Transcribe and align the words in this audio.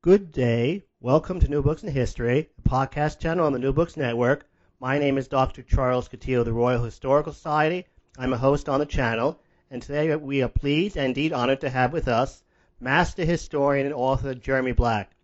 Good 0.00 0.30
day. 0.30 0.84
Welcome 1.00 1.40
to 1.40 1.48
New 1.48 1.60
Books 1.60 1.82
in 1.82 1.90
History, 1.90 2.50
a 2.56 2.68
podcast 2.68 3.18
channel 3.18 3.44
on 3.44 3.52
the 3.52 3.58
New 3.58 3.72
Books 3.72 3.96
Network. 3.96 4.48
My 4.78 4.96
name 4.96 5.18
is 5.18 5.26
Dr. 5.26 5.60
Charles 5.60 6.08
Coutinho 6.08 6.38
of 6.38 6.44
the 6.44 6.52
Royal 6.52 6.84
Historical 6.84 7.32
Society. 7.32 7.84
I'm 8.16 8.32
a 8.32 8.38
host 8.38 8.68
on 8.68 8.78
the 8.78 8.86
channel, 8.86 9.40
and 9.72 9.82
today 9.82 10.14
we 10.14 10.40
are 10.40 10.48
pleased 10.48 10.96
and 10.96 11.06
indeed 11.06 11.32
honored 11.32 11.60
to 11.62 11.70
have 11.70 11.92
with 11.92 12.06
us 12.06 12.44
master 12.78 13.24
historian 13.24 13.86
and 13.86 13.94
author 13.94 14.36
Jeremy 14.36 14.70
Black. 14.70 15.16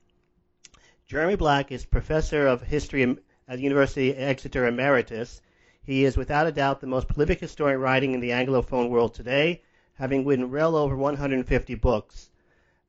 Jeremy 1.07 1.37
Black 1.37 1.71
is 1.71 1.87
professor 1.87 2.49
of 2.49 2.63
history 2.63 3.05
at 3.47 3.59
the 3.59 3.63
University 3.63 4.11
of 4.11 4.19
Exeter 4.19 4.67
Emeritus. 4.67 5.41
He 5.85 6.05
is 6.05 6.17
without 6.17 6.49
a 6.49 6.53
doubt 6.53 6.81
the 6.81 6.89
most 6.89 7.07
prolific 7.07 7.39
historian 7.39 7.81
writing 7.81 8.13
in 8.13 8.19
the 8.19 8.31
Anglophone 8.31 8.91
world 8.91 9.15
today, 9.15 9.63
having 9.95 10.27
written 10.27 10.51
well 10.51 10.75
over 10.75 10.97
150 10.97 11.77
books. 11.77 12.31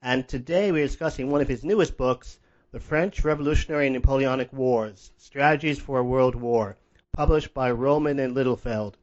And 0.06 0.28
today 0.28 0.72
we're 0.72 0.86
discussing 0.86 1.32
one 1.32 1.42
of 1.42 1.48
his 1.48 1.64
newest 1.64 1.98
books, 1.98 2.38
The 2.72 2.80
French 2.80 3.26
Revolutionary 3.26 3.88
and 3.88 3.96
Napoleonic 3.96 4.54
Wars 4.54 5.12
Strategies 5.18 5.80
for 5.80 5.98
a 5.98 6.04
World 6.04 6.36
War, 6.36 6.78
published 7.12 7.56
by 7.56 7.72
Rowman 7.72 8.20
and 8.20 8.36
Littlefield. 8.36 8.98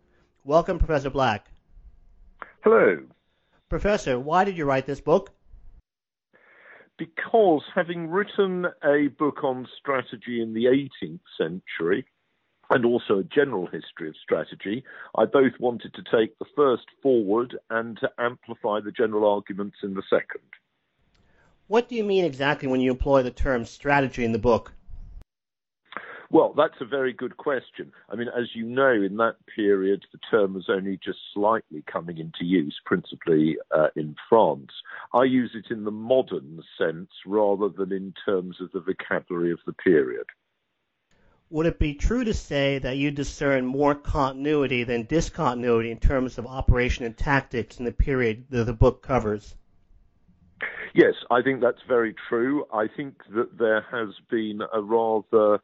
Welcome, 0.45 0.78
Professor 0.78 1.11
Black. 1.11 1.48
Hello. 2.62 3.03
Professor, 3.69 4.20
why 4.20 4.45
did 4.45 4.56
you 4.56 4.64
write 4.64 4.86
this 4.86 5.00
book? 5.00 5.33
Because 6.97 7.64
having 7.75 8.06
written 8.06 8.69
a 8.84 9.08
book 9.08 9.42
on 9.42 9.67
strategy 9.80 10.41
in 10.41 10.55
the 10.55 10.67
18th 10.67 11.19
century, 11.36 12.06
and 12.70 12.84
also 12.84 13.19
a 13.19 13.25
general 13.25 13.67
history 13.67 14.08
of 14.08 14.14
strategy, 14.23 14.84
I 15.19 15.25
both 15.25 15.58
wanted 15.58 15.95
to 15.95 16.05
take 16.17 16.39
the 16.39 16.47
first 16.55 16.86
forward 17.03 17.58
and 17.70 17.98
to 17.98 18.11
amplify 18.19 18.78
the 18.78 18.92
general 18.92 19.28
arguments 19.28 19.78
in 19.83 19.95
the 19.95 20.03
second. 20.08 20.45
What 21.73 21.89
do 21.89 21.95
you 21.95 22.05
mean 22.05 22.27
exactly 22.27 22.69
when 22.69 22.83
you 22.83 22.91
employ 22.91 23.23
the 23.23 23.31
term 23.31 23.65
strategy 23.65 24.27
in 24.27 24.33
the 24.33 24.39
book? 24.39 24.75
Well, 26.31 26.53
that's 26.55 26.79
a 26.83 26.84
very 26.84 27.14
good 27.14 27.39
question. 27.39 27.92
I 28.11 28.14
mean, 28.14 28.29
as 28.29 28.55
you 28.55 28.67
know, 28.67 28.92
in 28.92 29.17
that 29.17 29.37
period, 29.56 30.05
the 30.12 30.19
term 30.31 30.53
was 30.53 30.69
only 30.69 31.01
just 31.03 31.19
slightly 31.33 31.83
coming 31.91 32.19
into 32.19 32.45
use, 32.45 32.79
principally 32.84 33.56
uh, 33.70 33.87
in 33.97 34.17
France. 34.29 34.70
I 35.14 35.25
use 35.25 35.53
it 35.55 35.73
in 35.73 35.84
the 35.84 35.91
modern 35.91 36.61
sense 36.77 37.09
rather 37.25 37.70
than 37.70 37.91
in 37.91 38.12
terms 38.23 38.61
of 38.61 38.70
the 38.73 38.81
vocabulary 38.81 39.51
of 39.51 39.61
the 39.64 39.73
period. 39.73 40.27
Would 41.48 41.64
it 41.64 41.79
be 41.79 41.95
true 41.95 42.25
to 42.25 42.34
say 42.34 42.81
that 42.81 42.98
you 42.98 43.11
discern 43.11 43.64
more 43.64 43.95
continuity 43.95 44.84
than 44.84 45.05
discontinuity 45.05 45.91
in 45.91 46.01
terms 46.01 46.36
of 46.36 46.47
operation 46.47 47.07
and 47.07 47.17
tactics 47.17 47.79
in 47.79 47.86
the 47.86 47.92
period 47.92 48.45
that 48.51 48.64
the 48.64 48.75
book 48.75 49.01
covers? 49.01 49.55
Yes, 50.95 51.15
I 51.31 51.41
think 51.41 51.61
that's 51.61 51.81
very 51.89 52.15
true. 52.29 52.65
I 52.73 52.87
think 52.95 53.15
that 53.35 53.59
there 53.59 53.85
has 53.91 54.11
been 54.31 54.61
a 54.75 54.83
rather 54.83 55.61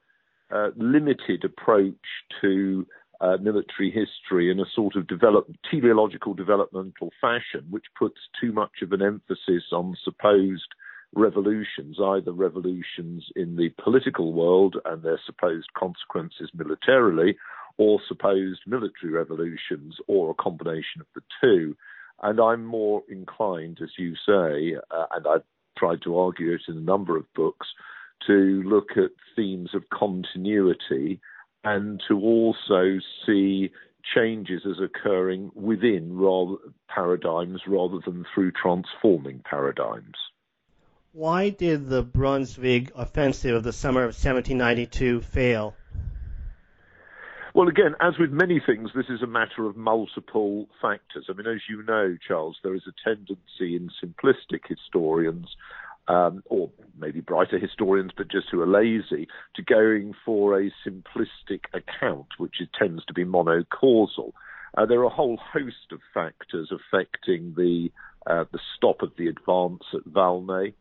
uh, 0.51 0.69
limited 0.77 1.45
approach 1.45 1.95
to 2.41 2.87
uh, 3.21 3.37
military 3.41 3.91
history 3.91 4.51
in 4.51 4.61
a 4.61 4.65
sort 4.75 4.97
of 4.97 5.07
develop, 5.07 5.51
teleological 5.71 6.33
developmental 6.35 7.11
fashion, 7.21 7.67
which 7.69 7.85
puts 7.99 8.21
too 8.41 8.53
much 8.53 8.81
of 8.81 8.93
an 8.93 9.03
emphasis 9.03 9.65
on 9.73 9.97
supposed 10.03 10.69
revolutions, 11.15 11.99
either 12.03 12.33
revolutions 12.33 13.27
in 13.35 13.57
the 13.57 13.71
political 13.83 14.33
world 14.33 14.77
and 14.85 15.03
their 15.03 15.21
supposed 15.27 15.73
consequences 15.77 16.51
militarily, 16.55 17.37
or 17.77 18.01
supposed 18.09 18.61
military 18.67 19.13
revolutions, 19.13 19.97
or 20.07 20.31
a 20.31 20.43
combination 20.43 21.01
of 21.01 21.07
the 21.15 21.23
two. 21.41 21.77
And 22.23 22.41
I'm 22.41 22.65
more 22.65 23.03
inclined, 23.09 23.79
as 23.83 23.91
you 23.97 24.15
say, 24.27 24.77
uh, 24.91 25.07
and 25.13 25.27
I've 25.27 25.45
tried 25.77 26.03
to 26.03 26.19
argue 26.19 26.53
it 26.53 26.63
in 26.69 26.77
a 26.77 26.81
number 26.81 27.17
of 27.17 27.33
books, 27.35 27.67
to 28.27 28.63
look 28.65 28.91
at 28.97 29.11
themes 29.37 29.71
of 29.75 29.89
continuity 29.91 31.21
and 31.65 32.03
to 32.09 32.19
also 32.21 32.99
see 33.25 33.71
changes 34.15 34.63
as 34.69 34.81
occurring 34.83 35.51
within 35.55 36.17
rather, 36.17 36.57
paradigms 36.89 37.61
rather 37.67 37.99
than 38.05 38.25
through 38.35 38.53
transforming 38.53 39.41
paradigms. 39.49 40.17
Why 41.13 41.51
did 41.51 41.89
the 41.89 42.03
Brunswick 42.03 42.93
offensive 42.95 43.55
of 43.55 43.65
the 43.65 43.73
summer 43.73 44.03
of 44.03 44.15
1792 44.15 45.21
fail? 45.23 45.75
Well, 47.59 47.67
again, 47.67 47.97
as 48.01 48.21
with 48.21 48.31
many 48.31 48.63
things, 48.65 48.91
this 48.95 49.09
is 49.09 49.21
a 49.21 49.27
matter 49.27 49.67
of 49.67 49.77
multiple 49.77 50.69
factors. 50.81 51.27
I 51.29 51.33
mean, 51.33 51.49
as 51.49 51.63
you 51.69 51.83
know, 51.83 52.17
Charles, 52.25 52.57
there 52.63 52.77
is 52.77 52.85
a 52.87 52.93
tendency 53.03 53.75
in 53.75 53.91
simplistic 54.01 54.69
historians, 54.69 55.57
um, 56.07 56.45
or 56.47 56.71
maybe 56.97 57.19
brighter 57.21 57.59
historians, 57.59 58.13
but 58.17 58.31
just 58.31 58.47
who 58.53 58.63
are 58.63 58.67
lazy, 58.69 59.27
to 59.57 59.63
going 59.63 60.15
for 60.25 60.57
a 60.57 60.71
simplistic 60.87 61.63
account, 61.75 62.29
which 62.39 62.63
tends 62.79 63.05
to 63.07 63.13
be 63.13 63.25
monocausal. 63.25 64.35
Uh, 64.77 64.87
there 64.87 65.01
are 65.01 65.07
a 65.07 65.09
whole 65.09 65.41
host 65.53 65.91
of 65.91 65.99
factors 66.15 66.71
affecting 66.71 67.55
the 67.57 67.91
uh, 68.29 68.45
the 68.53 68.61
stop 68.77 69.03
of 69.03 69.11
the 69.19 69.27
advance 69.27 69.83
at 69.95 70.05
Valmy. 70.05 70.75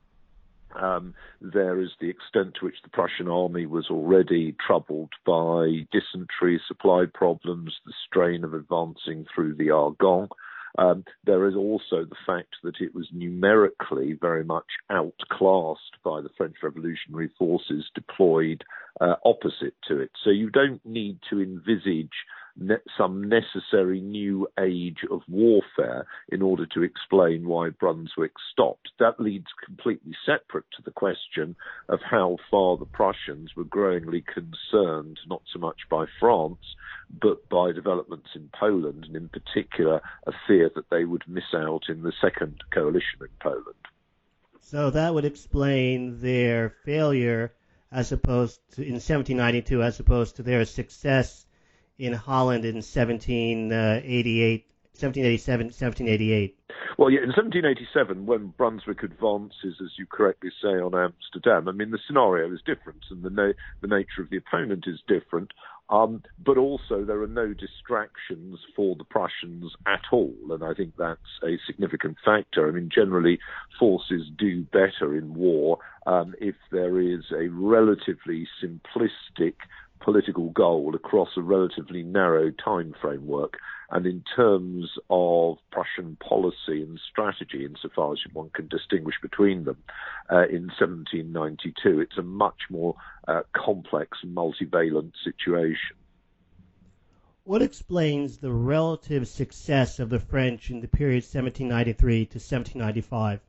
Um, 0.82 1.16
there 1.42 1.82
is 1.82 1.90
the 2.00 2.10
extent 2.10 2.56
to 2.60 2.66
which 2.66 2.82
the 2.84 2.90
Prussian 2.90 3.28
army 3.28 3.66
was 3.66 3.88
already 3.90 4.56
troubled 4.66 5.12
by 5.26 5.88
dysentery, 5.92 6.62
supply 6.68 7.06
problems, 7.12 7.76
the 7.86 7.94
strain 8.08 8.44
of 8.44 8.54
advancing 8.54 9.26
through 9.34 9.56
the 9.56 9.72
Argonne. 9.72 10.30
Um, 10.78 11.06
there 11.26 11.48
is 11.48 11.56
also 11.56 12.06
the 12.06 12.16
fact 12.26 12.58
that 12.64 12.76
it 12.80 12.94
was 12.94 13.08
numerically 13.12 14.14
very 14.14 14.44
much 14.44 14.68
outclassed 14.92 15.98
by 16.04 16.22
the 16.22 16.30
French 16.38 16.58
revolutionary 16.62 17.30
forces 17.38 17.90
deployed 17.96 18.64
uh, 19.02 19.16
opposite 19.26 19.74
to 19.88 20.00
it. 20.00 20.12
So 20.24 20.30
you 20.30 20.52
don't 20.52 20.86
need 20.86 21.20
to 21.32 21.42
envisage 21.42 22.14
ne- 22.58 22.76
some 22.98 23.30
necessary 23.30 24.02
new 24.02 24.48
age 24.60 25.00
of 25.10 25.22
warfare 25.28 26.06
in 26.30 26.42
order 26.42 26.66
to 26.66 26.84
explain 26.84 27.48
why 27.48 27.70
Brunswick 27.70 28.34
stopped. 28.52 28.90
That 29.00 29.20
leads 29.20 29.48
completely 29.66 30.14
separate 30.26 30.66
to 30.76 30.82
the 30.84 30.92
question 30.92 31.56
of 31.88 32.00
how 32.02 32.38
far 32.50 32.78
the 32.78 32.86
Prussians 32.86 33.56
were 33.56 33.64
growingly 33.64 34.22
concerned, 34.22 35.20
not 35.28 35.44
so 35.52 35.60
much 35.60 35.82
by 35.90 36.06
France, 36.20 36.76
but 37.22 37.48
by 37.50 37.72
developments 37.72 38.30
in 38.36 38.50
Poland, 38.58 39.06
and 39.06 39.16
in 39.16 39.30
particular, 39.30 40.02
a 40.26 40.32
fear 40.48 40.70
that 40.76 40.90
they 40.90 41.06
would 41.06 41.24
miss 41.28 41.54
out 41.54 41.84
in 41.90 42.02
the 42.02 42.14
second 42.22 42.64
coalition 42.72 43.20
in 43.22 43.30
Poland. 43.40 43.64
So 44.62 44.90
that 44.90 45.14
would 45.14 45.26
explain 45.26 46.20
their 46.20 46.70
failure 46.84 47.54
as 47.90 48.12
opposed 48.12 48.60
to 48.74 48.82
in 48.82 48.96
1792 48.96 49.82
as 49.82 50.00
opposed 50.00 50.36
to 50.36 50.44
their 50.44 50.66
success 50.66 51.47
in 52.00 52.14
Holland 52.14 52.66
in 52.66 52.76
1788, 52.76 54.66
1787, 54.94 55.66
1788. 55.68 56.58
Well, 56.98 57.12
yeah, 57.12 57.20
in 57.20 57.30
1787, 57.30 58.26
when 58.26 58.54
Brunswick 58.58 59.04
advances, 59.04 59.78
as 59.82 59.92
you 59.98 60.06
correctly 60.06 60.50
say, 60.62 60.80
on 60.80 60.96
Amsterdam, 60.96 61.68
I 61.68 61.72
mean, 61.72 61.92
the 61.92 62.00
scenario 62.08 62.52
is 62.52 62.62
different 62.66 63.06
and 63.12 63.24
the, 63.24 63.30
na- 63.30 63.54
the 63.82 63.88
nature 63.88 64.22
of 64.22 64.30
the 64.30 64.38
opponent 64.38 64.86
is 64.88 65.00
different. 65.08 65.52
Um, 65.90 66.24
but 66.44 66.58
also, 66.58 67.06
there 67.06 67.22
are 67.22 67.28
no 67.28 67.54
distractions 67.54 68.60
for 68.76 68.96
the 68.96 69.06
Prussians 69.06 69.72
at 69.86 70.02
all, 70.12 70.36
and 70.50 70.62
I 70.62 70.74
think 70.74 70.96
that's 70.98 71.22
a 71.44 71.58
significant 71.66 72.18
factor. 72.26 72.68
I 72.68 72.72
mean, 72.72 72.90
generally, 72.94 73.40
forces 73.80 74.30
do 74.38 74.64
better 74.64 75.16
in 75.16 75.34
war 75.34 75.78
um, 76.06 76.36
if 76.42 76.56
there 76.72 77.00
is 77.00 77.32
a 77.32 77.48
relatively 77.48 78.48
simplistic 78.62 79.56
political 80.00 80.50
goal 80.50 80.96
across 80.96 81.30
a 81.38 81.42
relatively 81.42 82.04
narrow 82.04 82.52
time 82.52 82.94
framework. 83.02 83.58
And 83.90 84.06
in 84.06 84.24
terms 84.36 84.92
of 85.10 85.58
Prussian 85.72 86.18
policy 86.18 86.84
and 86.84 87.00
strategy, 87.10 87.66
insofar 87.66 88.14
as 88.14 88.20
one 88.34 88.50
can 88.54 88.68
distinguish 88.68 89.16
between 89.22 89.64
them, 89.64 89.78
uh, 90.30 90.48
in 90.48 90.68
1792, 90.78 92.02
it's 92.02 92.18
a 92.18 92.22
much 92.22 92.64
more 92.70 92.96
uh, 93.28 93.44
complex 93.54 94.18
and 94.24 94.36
multivalent 94.36 95.14
situation. 95.24 95.96
What 97.46 97.62
explains 97.62 98.40
the 98.40 98.52
relative 98.52 99.26
success 99.26 100.00
of 100.00 100.10
the 100.10 100.20
French 100.20 100.70
in 100.70 100.82
the 100.82 100.88
period 100.90 101.24
1793 101.24 102.26
to 102.26 102.40
1795? 102.40 103.40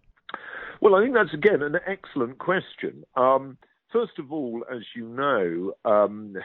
Well, 0.80 0.94
I 0.94 1.02
think 1.02 1.14
that's 1.14 1.34
again 1.34 1.62
an 1.62 1.76
excellent 1.84 2.38
question. 2.38 3.04
Um, 3.16 3.58
first 3.92 4.18
of 4.18 4.32
all, 4.32 4.64
as 4.70 4.82
you 4.94 5.08
know, 5.08 5.72
um, 5.90 6.36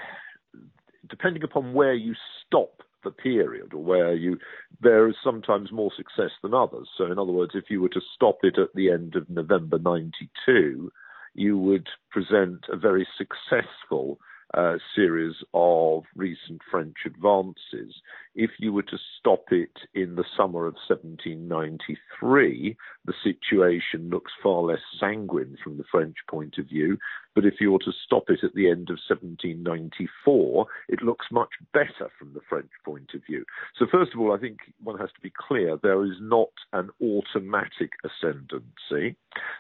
depending 1.10 1.44
upon 1.44 1.74
where 1.74 1.94
you 1.94 2.14
stop 2.46 2.82
the 3.04 3.12
period 3.12 3.74
or 3.74 3.84
where 3.84 4.14
you 4.14 4.38
there 4.82 5.08
is 5.08 5.16
sometimes 5.24 5.72
more 5.72 5.92
success 5.96 6.32
than 6.42 6.54
others. 6.54 6.88
So 6.98 7.06
in 7.06 7.20
other 7.20 7.32
words, 7.32 7.52
if 7.54 7.66
you 7.70 7.82
were 7.82 7.90
to 7.90 8.02
stop 8.16 8.40
it 8.44 8.58
at 8.58 8.74
the 8.76 8.92
end 8.92 9.16
of 9.16 9.30
November 9.30 9.78
92, 9.78 10.92
you 11.34 11.58
would 11.58 11.88
present 12.12 12.66
a 12.70 12.78
very 12.78 13.08
successful 13.18 14.20
uh, 14.54 14.76
series 14.96 15.36
of 15.54 16.04
recent 16.16 16.62
French 16.70 16.98
advances. 17.06 17.96
If 18.36 18.52
you 18.60 18.74
were 18.74 18.84
to 18.84 18.98
stop 19.20 19.52
it 19.52 19.78
in 19.94 20.16
the 20.16 20.26
summer 20.36 20.66
of 20.66 20.74
1793, 20.88 22.78
the 23.06 23.14
situation 23.24 24.10
looks 24.10 24.32
far 24.42 24.64
less 24.64 24.80
sanguine 25.00 25.58
from 25.64 25.78
the 25.78 25.84
French 25.92 26.16
point 26.28 26.58
of 26.58 26.66
view. 26.68 26.98
But 27.36 27.46
if 27.46 27.56
you 27.60 27.72
were 27.72 27.80
to 27.80 27.92
stop 28.06 28.30
it 28.30 28.44
at 28.44 28.54
the 28.54 28.70
end 28.70 28.90
of 28.90 28.98
1794, 29.08 30.66
it 30.90 31.02
looks 31.02 31.28
much 31.32 31.50
better 31.74 32.10
from 32.18 32.34
the 32.34 32.42
French 32.48 32.70
point 32.84 33.12
of 33.14 33.22
view. 33.26 33.46
So, 33.78 33.86
first 33.92 34.14
of 34.14 34.20
all, 34.20 34.34
I 34.34 34.40
think 34.40 34.60
one 34.84 35.00
has 35.00 35.10
to 35.10 35.22
be 35.22 35.32
clear 35.36 35.78
there 35.78 36.04
is 36.04 36.18
not 36.20 36.50
an 36.74 36.90
automatic 37.02 37.92
ascendancy. 38.04 39.16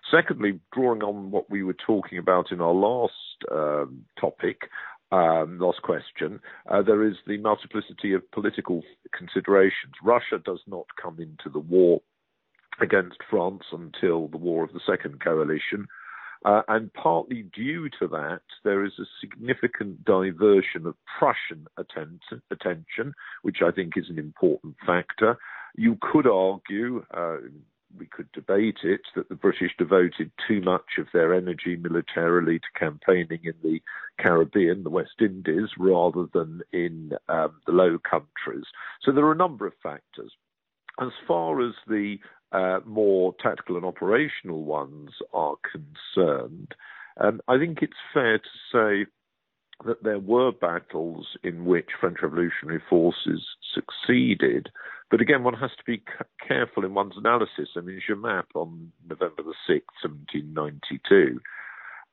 Secondly, 0.10 0.60
drawing 0.72 1.04
on 1.04 1.32
what 1.32 1.50
we 1.50 1.64
were 1.64 1.76
talking 1.86 2.18
about 2.18 2.52
in 2.52 2.62
our 2.62 2.74
last 2.74 3.14
um, 3.52 4.06
topic, 4.20 4.70
um, 5.14 5.60
last 5.60 5.84
question, 5.84 6.40
uh, 6.72 6.82
there 6.82 7.04
is 7.04 7.16
the 7.28 7.38
multiplicity 7.38 8.14
of 8.14 8.32
political 8.32 8.82
considerations. 9.16 9.94
Russia 10.04 10.42
does 10.44 10.62
not 10.66 10.88
come 11.00 11.20
into 11.20 11.50
the 11.52 11.60
war 11.60 12.02
against 12.82 13.18
France 13.30 13.62
until 13.72 14.28
the 14.28 14.38
War 14.38 14.64
of 14.64 14.74
the 14.74 14.80
Second 14.88 15.24
Coalition. 15.24 15.86
Uh, 16.46 16.64
and 16.68 16.92
partly 16.94 17.44
due 17.56 17.90
to 18.00 18.08
that, 18.08 18.42
there 18.64 18.84
is 18.84 18.94
a 19.00 19.06
significant 19.22 20.04
diversion 20.04 20.88
of 20.88 20.96
Prussian 21.20 21.68
atten- 21.78 22.20
attention, 22.50 23.14
which 23.44 23.58
I 23.64 23.70
think 23.70 23.94
is 23.96 24.10
an 24.10 24.18
important 24.18 24.76
factor. 24.84 25.38
You 25.76 25.96
could 26.02 26.26
argue, 26.26 27.06
uh, 27.14 27.38
we 27.98 28.06
could 28.06 28.32
debate 28.32 28.80
it, 28.84 29.02
that 29.16 29.30
the 29.30 29.36
British 29.36 29.72
devoted 29.78 30.32
too 30.48 30.62
much 30.62 30.98
of 30.98 31.08
their 31.14 31.34
energy 31.34 31.76
militarily 31.76 32.60
to 32.60 32.80
campaigning 32.80 33.40
in 33.44 33.54
the 33.64 33.82
Caribbean, 34.20 34.84
the 34.84 34.90
West 34.90 35.22
Indies, 35.22 35.70
rather 35.78 36.26
than 36.34 36.62
in 36.72 37.12
um, 37.30 37.60
the 37.66 37.72
Low 37.72 37.98
Countries. 38.00 38.66
So 39.02 39.12
there 39.12 39.26
are 39.26 39.32
a 39.32 39.36
number 39.36 39.68
of 39.68 39.74
factors. 39.82 40.32
As 41.00 41.10
far 41.28 41.62
as 41.62 41.74
the 41.88 42.18
uh, 42.52 42.80
more 42.86 43.34
tactical 43.42 43.78
and 43.78 43.86
operational 43.86 44.64
ones 44.64 45.12
are 45.34 45.56
concerned, 45.72 46.76
um, 47.20 47.42
I 47.48 47.58
think 47.58 47.80
it's 47.82 47.94
fair 48.14 48.38
to 48.40 48.44
say 48.72 49.12
that 49.86 50.04
there 50.04 50.20
were 50.20 50.52
battles 50.52 51.28
in 51.44 51.66
which 51.66 51.90
French 52.00 52.18
revolutionary 52.22 52.82
forces 52.90 53.44
succeeded. 53.74 54.70
But 55.14 55.22
again, 55.22 55.44
one 55.44 55.54
has 55.54 55.70
to 55.78 55.84
be 55.86 56.02
careful 56.48 56.84
in 56.84 56.96
one's 56.96 57.18
analysis. 57.18 57.70
I 57.78 57.82
mean, 57.82 58.02
Jemappes 58.10 58.56
on 58.56 58.92
November 59.08 59.44
the 59.44 59.54
6th, 59.70 60.02
1792, 60.02 61.40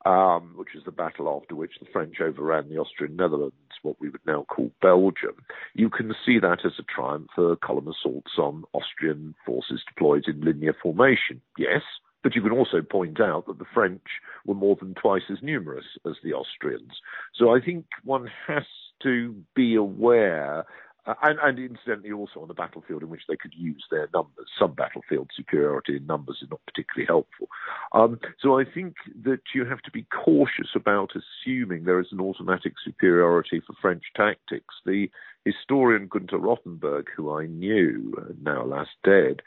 um, 0.05 0.53
which 0.55 0.75
is 0.75 0.83
the 0.85 0.91
battle 0.91 1.27
after 1.27 1.55
which 1.55 1.71
the 1.79 1.87
French 1.91 2.21
overran 2.21 2.69
the 2.69 2.77
Austrian 2.77 3.15
Netherlands, 3.15 3.55
what 3.81 3.99
we 3.99 4.09
would 4.09 4.21
now 4.27 4.45
call 4.47 4.69
Belgium. 4.83 5.33
You 5.73 5.89
can 5.89 6.13
see 6.23 6.37
that 6.37 6.59
as 6.63 6.73
a 6.77 6.83
triumph 6.83 7.29
for 7.33 7.55
column 7.55 7.87
assaults 7.87 8.33
on 8.37 8.65
Austrian 8.73 9.33
forces 9.47 9.81
deployed 9.87 10.25
in 10.27 10.41
linear 10.41 10.75
formation. 10.79 11.41
Yes, 11.57 11.81
but 12.21 12.35
you 12.35 12.43
can 12.43 12.51
also 12.51 12.83
point 12.83 13.19
out 13.19 13.47
that 13.47 13.57
the 13.57 13.65
French 13.73 14.05
were 14.45 14.53
more 14.53 14.77
than 14.79 14.93
twice 14.93 15.23
as 15.31 15.39
numerous 15.41 15.85
as 16.05 16.17
the 16.23 16.33
Austrians. 16.33 17.01
So 17.33 17.55
I 17.55 17.61
think 17.61 17.85
one 18.03 18.29
has 18.45 18.65
to 19.01 19.35
be 19.55 19.73
aware 19.73 20.65
uh, 21.05 21.15
and, 21.23 21.39
and, 21.41 21.57
incidentally, 21.57 22.11
also 22.11 22.41
on 22.41 22.47
the 22.47 22.53
battlefield 22.53 23.01
in 23.01 23.09
which 23.09 23.23
they 23.27 23.35
could 23.35 23.53
use 23.55 23.83
their 23.89 24.07
numbers. 24.13 24.47
Some 24.59 24.73
battlefield 24.73 25.29
superiority 25.35 25.97
in 25.97 26.05
numbers 26.05 26.39
is 26.41 26.49
not 26.49 26.61
particularly 26.67 27.07
helpful. 27.07 27.47
Um, 27.91 28.19
so 28.39 28.59
I 28.59 28.65
think 28.65 28.95
that 29.23 29.41
you 29.55 29.65
have 29.65 29.81
to 29.81 29.91
be 29.91 30.05
cautious 30.13 30.69
about 30.75 31.11
assuming 31.15 31.83
there 31.83 31.99
is 31.99 32.11
an 32.11 32.21
automatic 32.21 32.73
superiority 32.85 33.61
for 33.65 33.73
French 33.81 34.03
tactics. 34.15 34.75
The 34.85 35.09
historian 35.43 36.07
Gunther 36.07 36.37
Rothenberg, 36.37 37.05
who 37.15 37.33
I 37.33 37.47
knew, 37.47 38.13
uh, 38.17 38.33
now 38.43 38.63
last 38.63 38.91
dead, 39.03 39.41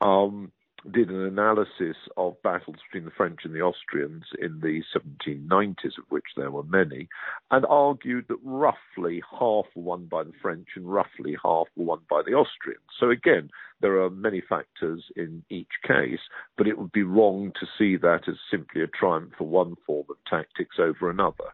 um, 0.00 0.52
did 0.90 1.10
an 1.10 1.24
analysis 1.24 1.96
of 2.16 2.40
battles 2.42 2.76
between 2.86 3.04
the 3.04 3.14
French 3.16 3.40
and 3.44 3.54
the 3.54 3.60
Austrians 3.60 4.24
in 4.38 4.60
the 4.60 4.82
1790s, 4.94 5.98
of 5.98 6.04
which 6.08 6.24
there 6.36 6.50
were 6.50 6.62
many, 6.62 7.08
and 7.50 7.66
argued 7.68 8.26
that 8.28 8.38
roughly 8.42 9.22
half 9.30 9.66
were 9.74 9.82
won 9.82 10.06
by 10.06 10.24
the 10.24 10.32
French 10.40 10.68
and 10.76 10.90
roughly 10.90 11.36
half 11.42 11.66
were 11.76 11.84
won 11.84 12.00
by 12.08 12.22
the 12.24 12.32
Austrians. 12.32 12.80
So 12.98 13.10
again, 13.10 13.50
there 13.80 14.00
are 14.02 14.10
many 14.10 14.40
factors 14.40 15.04
in 15.16 15.44
each 15.50 15.72
case, 15.86 16.20
but 16.56 16.66
it 16.66 16.78
would 16.78 16.92
be 16.92 17.02
wrong 17.02 17.52
to 17.60 17.66
see 17.78 17.96
that 17.96 18.28
as 18.28 18.36
simply 18.50 18.82
a 18.82 18.86
triumph 18.86 19.32
for 19.36 19.46
one 19.46 19.76
form 19.86 20.06
of 20.10 20.16
tactics 20.28 20.76
over 20.78 21.10
another. 21.10 21.52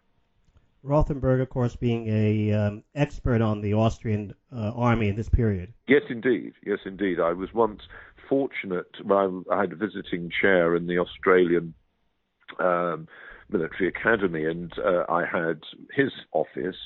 Rothenberg, 0.86 1.42
of 1.42 1.50
course, 1.50 1.76
being 1.76 2.06
a 2.08 2.52
um, 2.52 2.84
expert 2.94 3.40
on 3.40 3.60
the 3.60 3.74
Austrian 3.74 4.34
uh, 4.54 4.72
army 4.74 5.08
in 5.08 5.16
this 5.16 5.28
period. 5.28 5.72
Yes, 5.88 6.02
indeed. 6.08 6.52
Yes, 6.64 6.78
indeed. 6.84 7.20
I 7.20 7.32
was 7.32 7.52
once 7.52 7.82
fortunate. 8.28 8.90
Well, 9.04 9.44
I 9.50 9.62
had 9.62 9.72
a 9.72 9.76
visiting 9.76 10.30
chair 10.30 10.76
in 10.76 10.86
the 10.86 10.98
Australian 10.98 11.74
um, 12.60 13.08
military 13.50 13.88
academy, 13.88 14.44
and 14.44 14.72
uh, 14.78 15.04
I 15.08 15.24
had 15.24 15.60
his 15.92 16.12
office. 16.32 16.76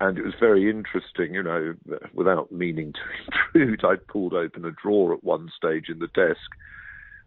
And 0.00 0.18
it 0.18 0.24
was 0.24 0.34
very 0.40 0.68
interesting, 0.68 1.34
you 1.34 1.42
know, 1.42 1.74
without 2.12 2.50
meaning 2.50 2.92
to 2.92 3.60
intrude, 3.60 3.84
I'd 3.84 4.06
pulled 4.08 4.34
open 4.34 4.64
a 4.64 4.72
drawer 4.72 5.14
at 5.14 5.22
one 5.22 5.50
stage 5.56 5.88
in 5.88 6.00
the 6.00 6.08
desk 6.08 6.50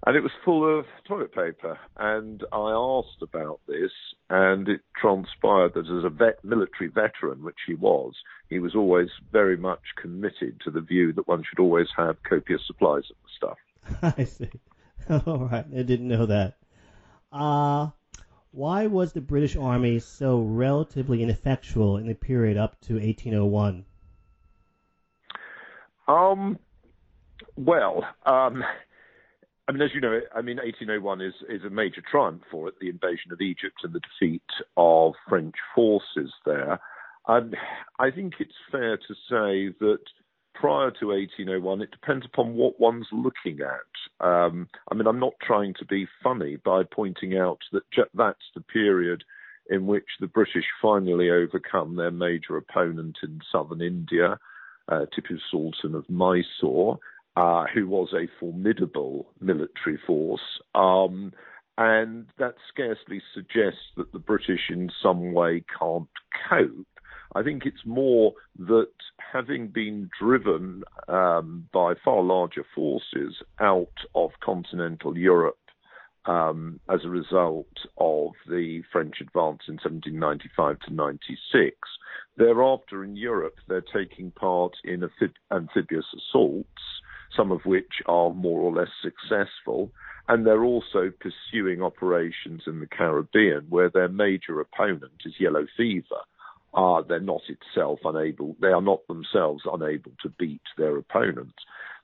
and 0.07 0.15
it 0.15 0.21
was 0.21 0.31
full 0.45 0.80
of 0.80 0.86
toilet 1.06 1.36
paper. 1.36 1.77
And 1.98 2.42
I 2.54 2.71
asked 2.71 3.21
about 3.21 3.59
this, 3.68 3.92
and 4.30 4.65
it 4.69 4.80
transpired 4.95 5.74
that 5.74 5.81
as 5.81 6.06
a 6.06 6.09
vet, 6.09 6.42
military 6.45 6.88
veteran, 6.88 7.44
which 7.44 7.57
he 7.68 7.74
was, 7.74 8.13
he 8.50 8.59
was 8.59 8.74
always 8.74 9.09
very 9.33 9.57
much 9.57 9.81
committed 10.01 10.62
to 10.63 10.71
the 10.71 10.80
view 10.80 11.12
that 11.12 11.27
one 11.27 11.44
should 11.44 11.59
always 11.59 11.88
have 11.98 12.24
copious 12.24 12.62
supplies 12.65 13.04
of 13.09 13.18
the 13.21 13.30
stuff. 13.36 14.13
I 14.18 14.24
see. 14.24 14.50
All 15.27 15.50
right, 15.51 15.65
I 15.77 15.81
didn't 15.81 16.07
know 16.07 16.25
that. 16.25 16.56
Uh, 17.30 17.89
why 18.51 18.88
was 18.88 19.12
the 19.12 19.20
British 19.20 19.58
Army 19.58 20.00
so 20.00 20.39
relatively 20.39 21.22
ineffectual 21.22 21.98
in 21.98 22.08
the 22.08 22.15
period 22.15 22.55
up 22.55 22.79
to 22.84 22.93
1801? 22.93 23.84
Um, 26.08 26.58
well, 27.58 28.05
um, 28.25 28.63
I 29.67 29.74
mean, 29.74 29.81
as 29.81 29.93
you 29.93 30.00
know, 30.00 30.21
I 30.33 30.41
mean, 30.41 30.57
1801 30.57 31.21
is, 31.21 31.33
is 31.50 31.63
a 31.65 31.69
major 31.69 32.01
triumph 32.09 32.43
for 32.50 32.69
it, 32.69 32.75
the 32.79 32.89
invasion 32.89 33.33
of 33.33 33.41
Egypt 33.41 33.81
and 33.83 33.93
the 33.93 34.00
defeat 34.00 34.41
of 34.77 35.13
French 35.27 35.55
forces 35.75 36.31
there. 36.45 36.79
And 37.27 37.57
I 38.00 38.09
think 38.12 38.36
it's 38.39 38.53
fair 38.71 38.95
to 38.95 39.13
say 39.29 39.75
that 39.81 40.00
prior 40.55 40.91
to 40.91 41.07
1801, 41.07 41.81
it 41.81 41.91
depends 41.91 42.25
upon 42.25 42.55
what 42.55 42.79
one's 42.79 43.07
looking 43.12 43.59
at. 43.59 44.25
Um, 44.25 44.69
I 44.89 44.95
mean, 44.95 45.05
I'm 45.05 45.19
not 45.19 45.33
trying 45.41 45.74
to 45.79 45.86
be 45.86 46.07
funny 46.24 46.55
by 46.63 46.83
pointing 46.83 47.38
out 47.38 47.59
that 47.74 47.83
that's 48.13 48.45
the 48.55 48.62
period 48.62 49.25
in 49.69 49.86
which 49.86 50.07
the 50.21 50.27
British 50.27 50.65
finally 50.81 51.29
overcome 51.29 51.97
their 51.97 52.12
major 52.12 52.55
opponent 52.55 53.17
in 53.21 53.41
southern 53.51 53.81
India, 53.81 54.39
uh, 54.88 55.05
Tipu 55.13 55.38
Sultan 55.51 55.93
of 55.93 56.09
Mysore 56.09 57.00
uh, 57.38 57.65
who 57.72 57.88
was 57.88 58.13
a 58.13 58.27
formidable 58.39 59.27
military 59.39 60.00
force. 60.08 60.41
Um, 60.74 61.34
and 61.77 62.25
that 62.39 62.56
scarcely 62.67 63.22
suggests 63.32 63.91
that 63.96 64.12
the 64.12 64.17
British 64.17 64.72
in 64.72 64.89
some 65.03 65.34
way 65.34 65.63
can't 65.79 66.10
cope. 66.50 66.88
I 67.36 67.44
think 67.44 67.63
it's 67.65 67.86
more 67.86 68.34
that 68.58 68.89
having 69.32 69.67
been 69.67 70.10
driven 70.20 70.84
um, 71.08 71.67
by 71.72 71.94
far 72.03 72.24
larger 72.24 72.65
forces 72.74 73.36
out 73.60 73.94
of 74.15 74.32
continental 74.44 75.15
Europe 75.15 75.60
um, 76.25 76.79
as 76.89 77.01
a 77.06 77.10
result 77.10 77.67
of 78.00 78.32
the 78.50 78.82
French 78.91 79.17
advance 79.22 79.62
in 79.67 79.75
1795 79.75 80.79
to 80.88 80.94
96. 80.94 81.75
Thereafter, 82.36 83.03
in 83.03 83.15
Europe, 83.15 83.56
they're 83.67 83.82
taking 83.94 84.32
part 84.32 84.74
in 84.84 85.08
amphibious 85.51 86.06
assaults 86.15 86.97
some 87.38 87.51
of 87.51 87.62
which 87.65 88.01
are 88.08 88.34
more 88.34 88.60
or 88.60 88.74
less 88.74 88.89
successful. 89.01 89.91
And 90.27 90.46
they're 90.46 90.65
also 90.65 91.12
pursuing 91.22 91.82
operations 91.82 92.63
in 92.67 92.82
the 92.82 92.88
Caribbean 92.88 93.67
where 93.70 93.89
their 93.89 94.10
major 94.10 94.60
opponent 94.60 95.13
is 95.25 95.36
yellow 95.39 95.65
fever. 95.77 96.22
Uh, 96.74 97.01
they're 97.08 97.20
not 97.22 97.41
itself 97.48 98.00
unable, 98.03 98.56
they 98.62 98.67
are 98.67 98.82
not 98.82 99.08
themselves 99.08 99.63
unable 99.72 100.12
to 100.22 100.29
beat 100.38 100.62
their 100.77 100.98
opponents. 100.98 101.56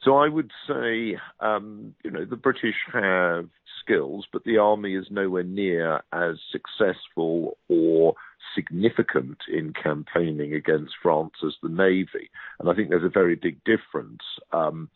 So 0.02 0.16
I 0.18 0.30
would 0.30 0.52
say, 0.68 1.18
um, 1.40 1.94
you 2.04 2.12
know, 2.12 2.26
the 2.26 2.38
British 2.38 2.76
have 2.92 3.50
skills, 3.84 4.26
but 4.32 4.44
the 4.46 4.58
army 4.58 4.96
is 4.96 5.06
nowhere 5.10 5.44
near 5.44 6.02
as 6.12 6.38
successful 6.52 7.58
or 7.70 8.16
significant 8.56 9.38
in 9.52 9.74
campaigning 9.74 10.54
against 10.54 10.94
France 11.02 11.34
as 11.46 11.54
the 11.62 11.70
navy. 11.70 12.30
And 12.60 12.70
I 12.70 12.74
think 12.74 12.90
there's 12.90 13.04
a 13.04 13.10
very 13.10 13.36
big 13.36 13.64
difference. 13.64 14.22
Um, 14.52 14.90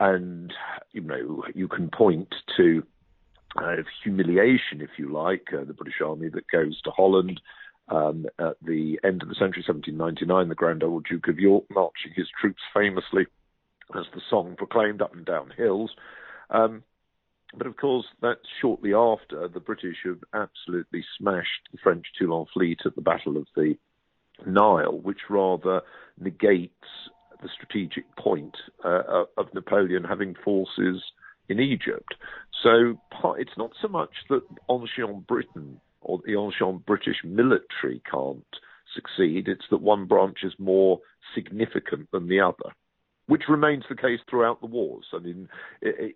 and 0.00 0.52
you 0.92 1.00
know, 1.00 1.44
you 1.54 1.68
can 1.68 1.90
point 1.90 2.34
to 2.56 2.82
uh, 3.56 3.76
humiliation, 4.02 4.80
if 4.80 4.90
you 4.98 5.12
like, 5.12 5.48
uh, 5.52 5.64
the 5.64 5.72
British 5.72 6.00
Army 6.04 6.28
that 6.28 6.48
goes 6.50 6.80
to 6.82 6.90
Holland. 6.90 7.40
Um, 7.90 8.26
at 8.38 8.56
the 8.62 9.00
end 9.02 9.22
of 9.22 9.30
the 9.30 9.34
century, 9.34 9.64
1799, 9.66 10.48
the 10.48 10.54
Grand 10.54 10.82
Old 10.82 11.06
Duke 11.08 11.28
of 11.28 11.38
York 11.38 11.64
marching 11.70 12.12
his 12.14 12.28
troops 12.38 12.60
famously, 12.74 13.26
as 13.96 14.04
the 14.14 14.20
song 14.28 14.56
proclaimed, 14.58 15.00
up 15.00 15.14
and 15.14 15.24
down 15.24 15.52
hills. 15.56 15.90
Um, 16.50 16.82
but 17.56 17.66
of 17.66 17.78
course, 17.78 18.04
that's 18.20 18.46
shortly 18.60 18.92
after 18.92 19.48
the 19.48 19.60
British 19.60 19.96
have 20.04 20.22
absolutely 20.34 21.02
smashed 21.18 21.68
the 21.72 21.78
French 21.82 22.04
Toulon 22.18 22.44
fleet 22.52 22.80
at 22.84 22.94
the 22.94 23.00
Battle 23.00 23.38
of 23.38 23.46
the 23.56 23.78
Nile, 24.46 24.98
which 24.98 25.30
rather 25.30 25.80
negates 26.18 26.74
the 27.42 27.48
strategic 27.54 28.04
point 28.16 28.56
uh, 28.84 29.24
of 29.36 29.52
Napoleon 29.54 30.04
having 30.04 30.34
forces 30.44 31.02
in 31.48 31.60
Egypt. 31.60 32.14
So 32.62 32.98
it's 33.38 33.56
not 33.56 33.72
so 33.80 33.88
much 33.88 34.10
that 34.28 34.42
ancient 34.70 35.26
Britain 35.26 35.80
or 36.00 36.20
the 36.24 36.38
ancient 36.38 36.86
British 36.86 37.16
military 37.24 38.02
can't 38.10 38.44
succeed, 38.94 39.48
it's 39.48 39.66
that 39.70 39.80
one 39.80 40.06
branch 40.06 40.38
is 40.42 40.52
more 40.58 41.00
significant 41.34 42.10
than 42.12 42.28
the 42.28 42.40
other 42.40 42.72
which 43.28 43.44
remains 43.48 43.84
the 43.88 43.94
case 43.94 44.20
throughout 44.28 44.60
the 44.60 44.66
wars. 44.66 45.04
I 45.12 45.18
mean, 45.18 45.48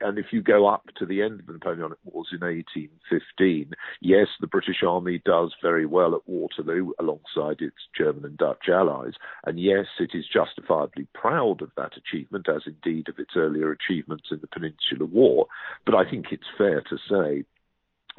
and 0.00 0.19
if 0.19 0.26
you 0.33 0.42
go 0.42 0.66
up 0.66 0.87
to 0.97 1.04
the 1.04 1.23
end 1.23 1.40
of 1.40 1.47
the 1.47 1.52
Napoleonic 1.52 1.99
Wars 2.04 2.28
in 2.33 2.40
1815, 2.40 3.73
yes, 4.00 4.28
the 4.40 4.47
British 4.47 4.83
Army 4.83 5.21
does 5.25 5.54
very 5.61 5.85
well 5.85 6.14
at 6.14 6.26
Waterloo 6.26 6.92
alongside 6.99 7.61
its 7.61 7.76
German 7.97 8.25
and 8.25 8.38
Dutch 8.38 8.69
allies, 8.69 9.12
and 9.45 9.61
yes, 9.61 9.87
it 10.00 10.12
is 10.14 10.25
justifiably 10.26 11.07
proud 11.14 11.61
of 11.61 11.71
that 11.76 11.92
achievement, 11.99 12.49
as 12.49 12.62
indeed 12.66 13.11
of 13.11 13.19
its 13.19 13.33
earlier 13.37 13.71
achievements 13.71 14.28
in 14.31 14.40
the 14.40 14.47
Peninsular 14.47 15.07
War. 15.07 15.47
But 15.85 15.95
I 15.95 16.09
think 16.09 16.26
it's 16.31 16.42
fair 16.57 16.81
to 16.81 16.97
say 16.97 17.45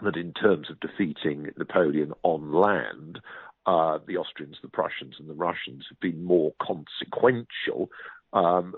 that 0.04 0.16
in 0.16 0.34
terms 0.34 0.70
of 0.70 0.80
defeating 0.80 1.50
Napoleon 1.58 2.14
on 2.22 2.54
land, 2.54 3.20
uh, 3.66 3.98
the 4.06 4.18
Austrians, 4.18 4.58
the 4.62 4.68
Prussians, 4.68 5.16
and 5.20 5.30
the 5.30 5.34
Russians 5.34 5.86
have 5.90 6.00
been 6.00 6.24
more 6.24 6.54
consequential 6.62 7.90
um, 8.34 8.76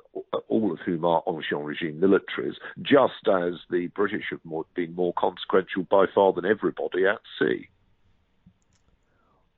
all 0.50 0.74
of 0.74 0.79
whom 0.79 1.05
are 1.05 1.24
ancien 1.27 1.63
regime 1.63 2.00
militaries, 2.00 2.55
just 2.81 3.27
as 3.27 3.53
the 3.69 3.88
British 3.95 4.25
have 4.31 4.43
more, 4.43 4.65
been 4.75 4.93
more 4.93 5.13
consequential 5.17 5.83
by 5.89 6.05
far 6.13 6.33
than 6.33 6.45
everybody 6.45 7.05
at 7.05 7.19
sea. 7.39 7.69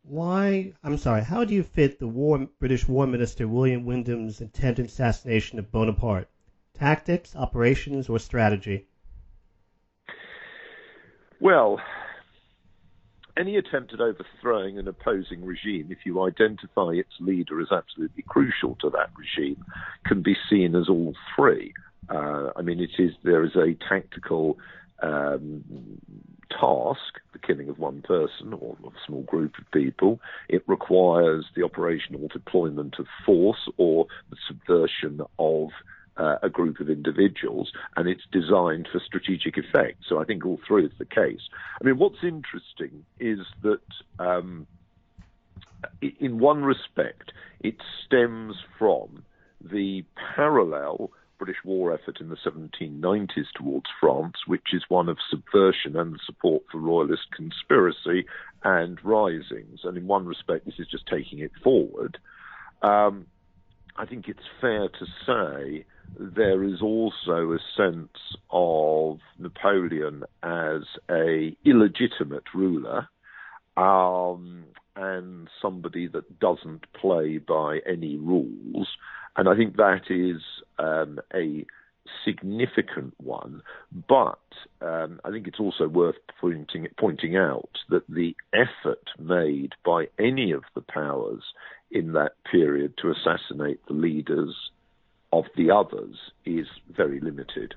Why? 0.03 0.73
I'm 0.83 0.97
sorry. 0.97 1.23
How 1.23 1.43
do 1.43 1.53
you 1.53 1.63
fit 1.63 1.99
the 1.99 2.07
war, 2.07 2.47
British 2.59 2.87
War 2.87 3.05
Minister 3.05 3.47
William 3.47 3.85
Windham's 3.85 4.39
attempted 4.39 4.85
assassination 4.85 5.59
of 5.59 5.71
Bonaparte? 5.71 6.29
Tactics, 6.73 7.35
operations, 7.35 8.07
or 8.07 8.19
strategy? 8.19 8.87
Well, 11.41 11.81
any 13.37 13.55
attempt 13.57 13.93
at 13.93 14.01
overthrowing 14.01 14.77
an 14.77 14.87
opposing 14.87 15.45
regime, 15.45 15.87
if 15.89 15.99
you 16.05 16.21
identify 16.23 16.91
its 16.91 17.13
leader 17.19 17.61
as 17.61 17.71
absolutely 17.71 18.23
crucial 18.27 18.75
to 18.81 18.89
that 18.91 19.09
regime, 19.17 19.63
can 20.05 20.21
be 20.21 20.35
seen 20.49 20.75
as 20.75 20.89
all 20.89 21.13
three. 21.35 21.73
Uh, 22.09 22.51
I 22.55 22.61
mean, 22.61 22.79
it 22.79 22.91
is 22.99 23.11
there 23.23 23.43
is 23.43 23.55
a 23.55 23.75
tactical 23.87 24.57
um, 25.03 25.63
task, 26.49 27.19
the 27.33 27.39
killing 27.39 27.69
of 27.69 27.77
one 27.79 28.01
person 28.01 28.53
or 28.53 28.77
a 28.85 28.89
small 29.05 29.23
group 29.23 29.57
of 29.59 29.69
people. 29.71 30.19
It 30.49 30.63
requires 30.67 31.45
the 31.55 31.63
operational 31.63 32.27
deployment 32.29 32.95
of 32.99 33.05
force 33.25 33.69
or 33.77 34.07
the 34.29 34.37
subversion 34.47 35.21
of 35.37 35.69
uh, 36.17 36.37
a 36.41 36.49
group 36.49 36.79
of 36.79 36.89
individuals, 36.89 37.71
and 37.95 38.07
it's 38.07 38.23
designed 38.31 38.87
for 38.91 38.99
strategic 38.99 39.57
effect. 39.57 40.03
So 40.07 40.19
I 40.19 40.25
think 40.25 40.45
all 40.45 40.59
three 40.67 40.85
is 40.85 40.91
the 40.97 41.05
case. 41.05 41.41
I 41.81 41.85
mean, 41.85 41.97
what's 41.97 42.23
interesting 42.23 43.05
is 43.19 43.39
that. 43.63 43.81
Um, 44.19 44.67
in 46.19 46.39
one 46.39 46.63
respect, 46.63 47.31
it 47.59 47.75
stems 48.03 48.55
from 48.79 49.23
the 49.61 50.03
parallel 50.35 51.11
British 51.37 51.63
war 51.63 51.93
effort 51.93 52.19
in 52.19 52.29
the 52.29 52.35
1790s 52.35 53.45
towards 53.55 53.85
France, 53.99 54.35
which 54.47 54.73
is 54.73 54.83
one 54.89 55.07
of 55.07 55.17
subversion 55.29 55.95
and 55.95 56.19
support 56.25 56.63
for 56.71 56.79
royalist 56.79 57.27
conspiracy 57.35 58.25
and 58.63 59.03
risings. 59.03 59.81
And 59.83 59.97
in 59.97 60.07
one 60.07 60.25
respect, 60.25 60.65
this 60.65 60.79
is 60.79 60.87
just 60.87 61.07
taking 61.07 61.39
it 61.39 61.51
forward. 61.63 62.17
Um, 62.81 63.27
I 63.95 64.05
think 64.05 64.27
it's 64.27 64.39
fair 64.61 64.89
to 64.89 65.05
say 65.25 65.85
there 66.17 66.63
is 66.63 66.81
also 66.81 67.53
a 67.53 67.59
sense 67.75 68.37
of 68.49 69.19
Napoleon 69.37 70.23
as 70.43 70.83
a 71.09 71.55
illegitimate 71.65 72.53
ruler 72.53 73.07
um, 73.75 74.65
and 74.95 75.47
somebody 75.61 76.07
that 76.07 76.39
doesn't 76.39 76.91
play 76.93 77.37
by 77.37 77.79
any 77.87 78.17
rules. 78.17 78.87
And 79.35 79.47
I 79.47 79.55
think 79.55 79.77
that 79.77 80.09
is 80.09 80.41
um, 80.79 81.19
a 81.33 81.65
significant 82.25 83.13
one, 83.17 83.61
but 84.07 84.39
um, 84.81 85.19
I 85.23 85.29
think 85.29 85.47
it's 85.47 85.59
also 85.59 85.87
worth 85.87 86.15
pointing 86.39 86.87
pointing 86.97 87.35
out 87.35 87.69
that 87.89 88.07
the 88.09 88.35
effort 88.53 89.03
made 89.19 89.73
by 89.85 90.07
any 90.17 90.51
of 90.51 90.63
the 90.73 90.81
powers 90.81 91.43
in 91.91 92.13
that 92.13 92.31
period 92.49 92.93
to 93.01 93.11
assassinate 93.11 93.85
the 93.87 93.93
leaders 93.93 94.55
of 95.31 95.45
the 95.55 95.71
others 95.71 96.15
is 96.45 96.67
very 96.89 97.19
limited. 97.19 97.75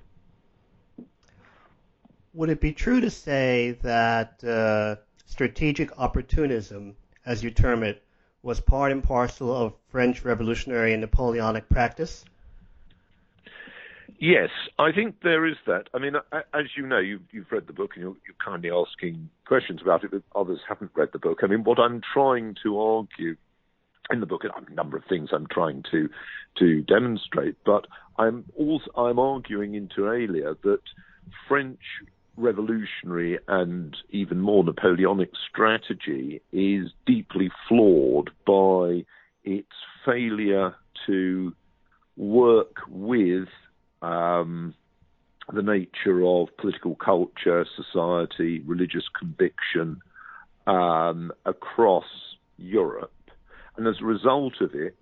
Would 2.33 2.51
it 2.51 2.61
be 2.61 2.73
true 2.73 3.01
to 3.01 3.11
say 3.11 3.77
that 3.83 4.43
uh, 4.45 4.97
strategic 5.27 5.99
opportunism, 5.99 6.97
as 7.27 7.43
you 7.43 7.51
term 7.51 7.83
it, 7.83 8.03
was 8.43 8.61
part 8.61 8.93
and 8.93 9.03
parcel 9.03 9.55
of 9.55 9.75
French 9.89 10.25
revolutionary 10.25 10.93
and 10.93 11.01
Napoleonic 11.01 11.69
practice? 11.69 12.25
Yes, 14.19 14.51
I 14.79 14.93
think 14.93 15.23
there 15.23 15.47
is 15.47 15.57
that. 15.67 15.89
I 15.95 15.99
mean, 15.99 16.15
as 16.33 16.67
you 16.77 16.87
know, 16.87 16.99
you've, 16.99 17.23
you've 17.31 17.51
read 17.51 17.67
the 17.67 17.73
book 17.73 17.93
and 17.95 18.03
you're, 18.03 18.17
you're, 18.27 18.37
kindly 18.45 18.71
asking 18.71 19.31
questions 19.47 19.81
about 19.83 20.05
it, 20.05 20.11
but 20.11 20.23
others 20.35 20.61
haven't 20.69 20.91
read 20.95 21.09
the 21.13 21.19
book. 21.19 21.39
I 21.43 21.47
mean, 21.47 21.65
what 21.65 21.79
I'm 21.79 22.03
trying 22.13 22.55
to 22.63 22.79
argue 22.79 23.37
in 24.11 24.21
the 24.21 24.27
book 24.27 24.45
a 24.45 24.75
number 24.75 24.97
of 24.97 25.05
things 25.09 25.31
I'm 25.33 25.47
trying 25.47 25.85
to 25.91 26.09
to 26.59 26.83
demonstrate, 26.83 27.57
but 27.65 27.87
I'm 28.19 28.45
also 28.57 28.91
I'm 28.97 29.19
arguing 29.19 29.75
inter 29.75 30.15
alia 30.15 30.55
that 30.63 30.83
French 31.49 31.81
revolutionary 32.37 33.39
and 33.49 33.97
even 34.11 34.41
more 34.41 34.65
Napoleonic 34.65 35.31
strategy 35.49 36.41
is 36.53 36.91
deeply 37.07 37.51
flawed 37.69 38.31
by 38.47 39.05
its 39.45 39.73
failure 40.05 40.75
to 41.07 41.55
work 42.17 42.77
with 42.89 43.49
um, 44.03 44.75
the 45.53 45.63
nature 45.63 46.25
of 46.25 46.49
political 46.57 46.95
culture, 46.95 47.67
society, 47.77 48.61
religious 48.67 49.05
conviction 49.19 50.01
um, 50.67 51.33
across 51.45 52.05
Europe 52.57 53.13
and 53.81 53.89
as 53.89 54.03
a 54.03 54.05
result 54.05 54.61
of 54.61 54.75
it, 54.75 54.99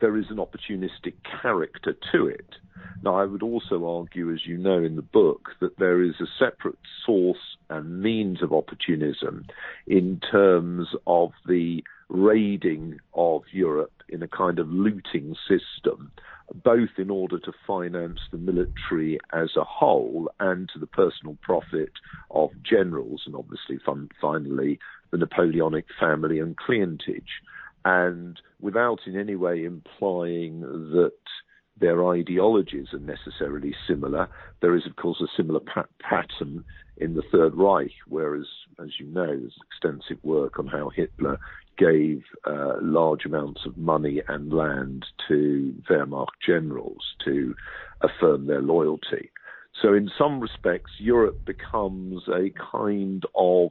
there 0.00 0.16
is 0.16 0.24
an 0.30 0.38
opportunistic 0.38 1.12
character 1.42 1.94
to 2.10 2.26
it. 2.26 2.56
Now, 3.02 3.16
I 3.16 3.26
would 3.26 3.42
also 3.42 3.86
argue, 3.98 4.32
as 4.32 4.46
you 4.46 4.56
know 4.56 4.82
in 4.82 4.96
the 4.96 5.02
book, 5.02 5.50
that 5.60 5.78
there 5.78 6.02
is 6.02 6.14
a 6.22 6.38
separate 6.38 6.78
source 7.04 7.58
and 7.68 8.00
means 8.02 8.42
of 8.42 8.50
opportunism 8.50 9.44
in 9.86 10.22
terms 10.30 10.88
of 11.06 11.32
the 11.46 11.84
raiding 12.08 12.98
of 13.12 13.42
Europe 13.52 13.92
in 14.08 14.22
a 14.22 14.28
kind 14.28 14.58
of 14.58 14.70
looting 14.70 15.36
system, 15.46 16.10
both 16.64 16.96
in 16.96 17.10
order 17.10 17.38
to 17.38 17.52
finance 17.66 18.20
the 18.32 18.38
military 18.38 19.18
as 19.34 19.50
a 19.54 19.64
whole 19.64 20.30
and 20.40 20.70
to 20.72 20.78
the 20.78 20.86
personal 20.86 21.36
profit 21.42 21.92
of 22.30 22.48
generals, 22.62 23.24
and 23.26 23.36
obviously, 23.36 23.78
finally, 24.18 24.78
the 25.10 25.18
Napoleonic 25.18 25.84
family 26.00 26.38
and 26.38 26.56
clientage 26.56 27.28
and 27.84 28.40
without 28.60 29.00
in 29.06 29.18
any 29.18 29.36
way 29.36 29.64
implying 29.64 30.60
that 30.60 31.12
their 31.78 32.06
ideologies 32.08 32.88
are 32.92 33.00
necessarily 33.00 33.74
similar, 33.86 34.28
there 34.62 34.76
is, 34.76 34.86
of 34.86 34.96
course, 34.96 35.20
a 35.20 35.36
similar 35.36 35.60
pa- 35.60 35.86
pattern 36.00 36.64
in 36.96 37.14
the 37.14 37.22
Third 37.32 37.54
Reich, 37.54 37.92
whereas, 38.06 38.46
as 38.80 38.90
you 39.00 39.06
know, 39.06 39.26
there's 39.26 39.58
extensive 39.72 40.22
work 40.22 40.58
on 40.58 40.68
how 40.68 40.90
Hitler 40.90 41.38
gave 41.76 42.22
uh, 42.44 42.74
large 42.80 43.24
amounts 43.24 43.62
of 43.66 43.76
money 43.76 44.22
and 44.28 44.52
land 44.52 45.04
to 45.26 45.74
Wehrmacht 45.90 46.38
generals 46.46 47.02
to 47.24 47.54
affirm 48.00 48.46
their 48.46 48.62
loyalty. 48.62 49.30
So, 49.82 49.92
in 49.92 50.08
some 50.16 50.38
respects, 50.38 50.92
Europe 50.98 51.44
becomes 51.44 52.22
a 52.28 52.50
kind 52.70 53.24
of 53.34 53.70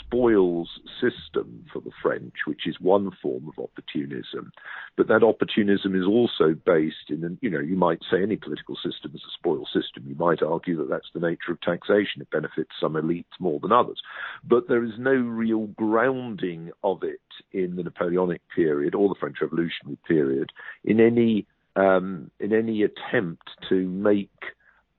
spoils 0.00 0.68
system 1.00 1.64
for 1.72 1.80
the 1.80 1.90
French, 2.02 2.34
which 2.46 2.66
is 2.66 2.76
one 2.80 3.10
form 3.22 3.48
of 3.48 3.62
opportunism. 3.62 4.52
But 4.96 5.08
that 5.08 5.22
opportunism 5.22 5.94
is 5.94 6.06
also 6.06 6.54
based 6.66 7.10
in, 7.10 7.38
you 7.40 7.50
know, 7.50 7.60
you 7.60 7.76
might 7.76 8.00
say 8.10 8.22
any 8.22 8.36
political 8.36 8.76
system 8.76 9.12
is 9.14 9.22
a 9.22 9.32
spoil 9.38 9.64
system. 9.66 10.04
You 10.06 10.16
might 10.16 10.42
argue 10.42 10.76
that 10.78 10.88
that's 10.88 11.10
the 11.14 11.20
nature 11.20 11.52
of 11.52 11.60
taxation. 11.60 12.22
It 12.22 12.30
benefits 12.30 12.70
some 12.80 12.94
elites 12.94 13.24
more 13.38 13.60
than 13.60 13.72
others. 13.72 14.00
But 14.44 14.68
there 14.68 14.84
is 14.84 14.92
no 14.98 15.12
real 15.14 15.66
grounding 15.68 16.70
of 16.82 17.02
it 17.02 17.20
in 17.52 17.76
the 17.76 17.82
Napoleonic 17.82 18.42
period 18.54 18.94
or 18.94 19.08
the 19.08 19.18
French 19.18 19.36
Revolutionary 19.40 19.98
period 20.06 20.50
in 20.84 21.00
any 21.00 21.46
um, 21.76 22.30
in 22.40 22.52
any 22.52 22.82
attempt 22.82 23.48
to 23.68 23.88
make 23.88 24.30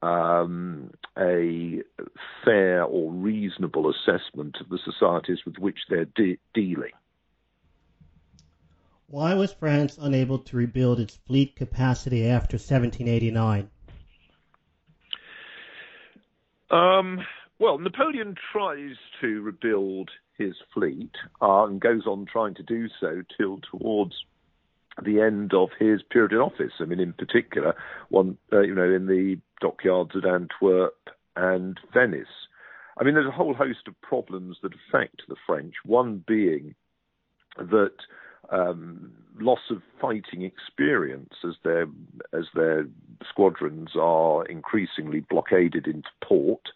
um, 0.01 0.91
a 1.17 1.81
fair 2.43 2.83
or 2.83 3.11
reasonable 3.11 3.91
assessment 3.91 4.57
of 4.59 4.69
the 4.69 4.79
societies 4.83 5.39
with 5.45 5.57
which 5.57 5.77
they're 5.89 6.05
de- 6.05 6.39
dealing. 6.53 6.91
Why 9.07 9.33
was 9.33 9.51
France 9.51 9.97
unable 9.99 10.39
to 10.39 10.57
rebuild 10.57 10.99
its 10.99 11.17
fleet 11.27 11.55
capacity 11.55 12.27
after 12.27 12.55
1789? 12.55 13.69
Um, 16.71 17.19
well, 17.59 17.77
Napoleon 17.77 18.35
tries 18.53 18.95
to 19.19 19.41
rebuild 19.41 20.09
his 20.37 20.55
fleet 20.73 21.11
uh, 21.41 21.65
and 21.65 21.79
goes 21.79 22.07
on 22.07 22.25
trying 22.25 22.55
to 22.55 22.63
do 22.63 22.87
so 22.99 23.21
till 23.37 23.59
towards 23.69 24.15
the 25.03 25.21
end 25.21 25.53
of 25.53 25.69
his 25.79 26.01
period 26.03 26.31
in 26.31 26.39
office. 26.39 26.73
I 26.79 26.85
mean, 26.85 26.99
in 26.99 27.13
particular, 27.13 27.75
one 28.09 28.37
uh, 28.51 28.61
you 28.61 28.75
know 28.75 28.91
in 28.91 29.07
the 29.07 29.37
dockyards 29.59 30.11
at 30.15 30.25
Antwerp 30.25 31.09
and 31.35 31.79
Venice. 31.93 32.27
I 32.97 33.03
mean, 33.03 33.13
there's 33.13 33.27
a 33.27 33.31
whole 33.31 33.53
host 33.53 33.87
of 33.87 33.99
problems 34.01 34.57
that 34.61 34.73
affect 34.73 35.23
the 35.27 35.35
French. 35.47 35.75
One 35.85 36.23
being 36.27 36.75
that 37.57 37.93
um, 38.51 39.11
loss 39.39 39.69
of 39.69 39.81
fighting 39.99 40.43
experience 40.43 41.33
as 41.43 41.55
their 41.63 41.87
as 42.33 42.45
their 42.53 42.87
squadrons 43.27 43.91
are 43.99 44.45
increasingly 44.45 45.21
blockaded 45.21 45.87
into 45.87 46.09
port 46.23 46.69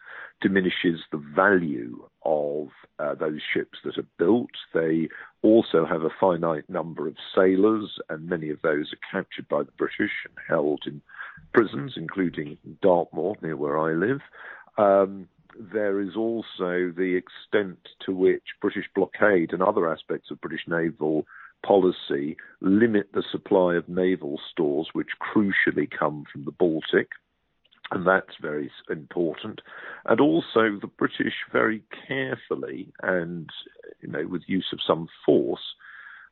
diminishes 0.45 0.99
the 1.11 1.23
value 1.35 2.07
of 2.23 2.67
uh, 2.99 3.15
those 3.15 3.39
ships 3.51 3.79
that 3.83 3.97
are 3.97 4.05
built. 4.19 4.51
They 4.75 5.09
also 5.41 5.87
have 5.89 6.03
a 6.03 6.11
finite 6.19 6.69
number 6.69 7.07
of 7.07 7.15
sailors, 7.33 7.97
and 8.09 8.29
many 8.29 8.51
of 8.51 8.61
those 8.61 8.93
are 8.93 9.11
captured 9.11 9.47
by 9.49 9.63
the 9.63 9.71
British 9.71 10.11
and 10.23 10.35
held 10.47 10.83
in 10.85 11.01
prisons, 11.51 11.93
including 11.97 12.59
Dartmoor, 12.83 13.37
near 13.41 13.57
where 13.57 13.79
I 13.79 13.93
live. 13.93 14.21
Um, 14.77 15.27
there 15.57 15.99
is 15.99 16.15
also 16.15 16.93
the 16.95 17.19
extent 17.19 17.79
to 18.05 18.11
which 18.11 18.43
British 18.61 18.85
blockade 18.93 19.51
and 19.51 19.63
other 19.63 19.91
aspects 19.91 20.29
of 20.29 20.41
British 20.41 20.67
naval 20.67 21.25
policy 21.65 22.37
limit 22.61 23.09
the 23.15 23.23
supply 23.31 23.73
of 23.73 23.89
naval 23.89 24.39
stores, 24.51 24.89
which 24.93 25.09
crucially 25.19 25.89
come 25.89 26.23
from 26.31 26.45
the 26.45 26.51
Baltic 26.51 27.09
and 27.91 28.05
that's 28.05 28.35
very 28.41 28.71
important. 28.89 29.61
And 30.05 30.19
also, 30.19 30.77
the 30.79 30.89
British 30.97 31.33
very 31.51 31.83
carefully 32.07 32.91
and 33.01 33.49
you 34.01 34.09
know 34.09 34.25
with 34.27 34.43
use 34.47 34.67
of 34.73 34.79
some 34.85 35.07
force, 35.25 35.75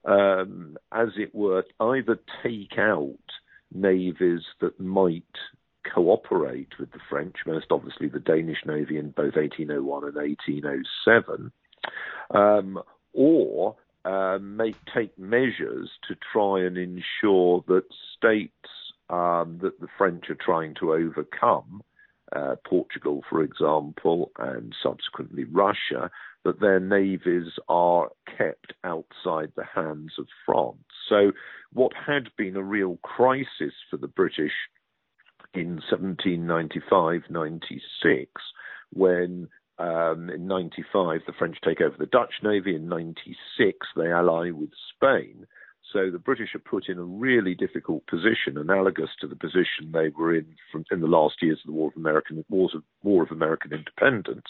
um, 0.05 0.77
as 0.91 1.09
it 1.17 1.33
were, 1.33 1.63
either 1.79 2.19
take 2.41 2.77
out 2.77 3.17
navies 3.73 4.41
that 4.61 4.79
might 4.79 5.23
cooperate 5.93 6.79
with 6.79 6.91
the 6.91 6.99
French, 7.09 7.35
most 7.45 7.67
obviously 7.71 8.07
the 8.07 8.19
Danish 8.19 8.59
Navy 8.65 8.97
in 8.97 9.11
both 9.11 9.35
1801 9.35 10.03
and 10.05 10.15
1807, 10.15 11.51
um, 12.31 12.81
or 13.13 13.75
uh, 14.05 14.37
make 14.41 14.75
take 14.93 15.17
measures 15.17 15.89
to 16.07 16.15
try 16.31 16.61
and 16.61 16.77
ensure 16.77 17.63
that 17.67 17.83
states 18.17 18.69
um, 19.09 19.59
that 19.61 19.79
the 19.79 19.87
French 19.97 20.29
are 20.29 20.35
trying 20.35 20.75
to 20.79 20.93
overcome, 20.93 21.83
uh, 22.35 22.55
Portugal, 22.65 23.23
for 23.29 23.43
example, 23.43 24.31
and 24.37 24.73
subsequently 24.81 25.43
Russia, 25.43 26.09
that 26.43 26.59
their 26.59 26.79
navies 26.79 27.51
are 27.69 28.09
kept 28.37 28.73
outside 28.83 29.51
the 29.55 29.65
hands 29.75 30.13
of 30.17 30.27
France. 30.45 30.77
So, 31.07 31.31
what 31.71 31.91
had 31.93 32.29
been 32.37 32.55
a 32.55 32.63
real 32.63 32.97
crisis 33.03 33.73
for 33.89 33.97
the 33.97 34.07
British 34.07 34.53
in 35.53 35.81
1795 35.89 37.21
96, 37.29 38.31
when 38.91 39.47
um, 39.79 40.29
in 40.29 40.47
95 40.47 41.21
the 41.25 41.33
French 41.33 41.57
take 41.63 41.81
over 41.81 41.95
the 41.97 42.05
Dutch 42.05 42.33
Navy, 42.43 42.75
in 42.75 42.87
96 42.87 43.87
they 43.95 44.11
ally 44.11 44.51
with 44.51 44.71
Spain 44.95 45.45
so 45.93 46.09
the 46.09 46.19
British 46.19 46.55
are 46.55 46.59
put 46.59 46.89
in 46.89 46.97
a 46.97 47.03
really 47.03 47.53
difficult 47.53 48.05
position, 48.07 48.57
analogous 48.57 49.11
to 49.21 49.27
the 49.27 49.35
position 49.35 49.91
they 49.91 50.09
were 50.09 50.35
in 50.35 50.47
from, 50.71 50.83
in 50.91 50.99
the 50.99 51.07
last 51.07 51.35
years 51.41 51.59
of 51.63 51.67
the 51.67 51.77
War 51.77 51.89
of 51.89 51.95
American 51.95 52.43
Wars 52.49 52.73
of, 52.75 52.81
War 53.03 53.23
of 53.23 53.31
American 53.31 53.71
Independence. 53.71 54.47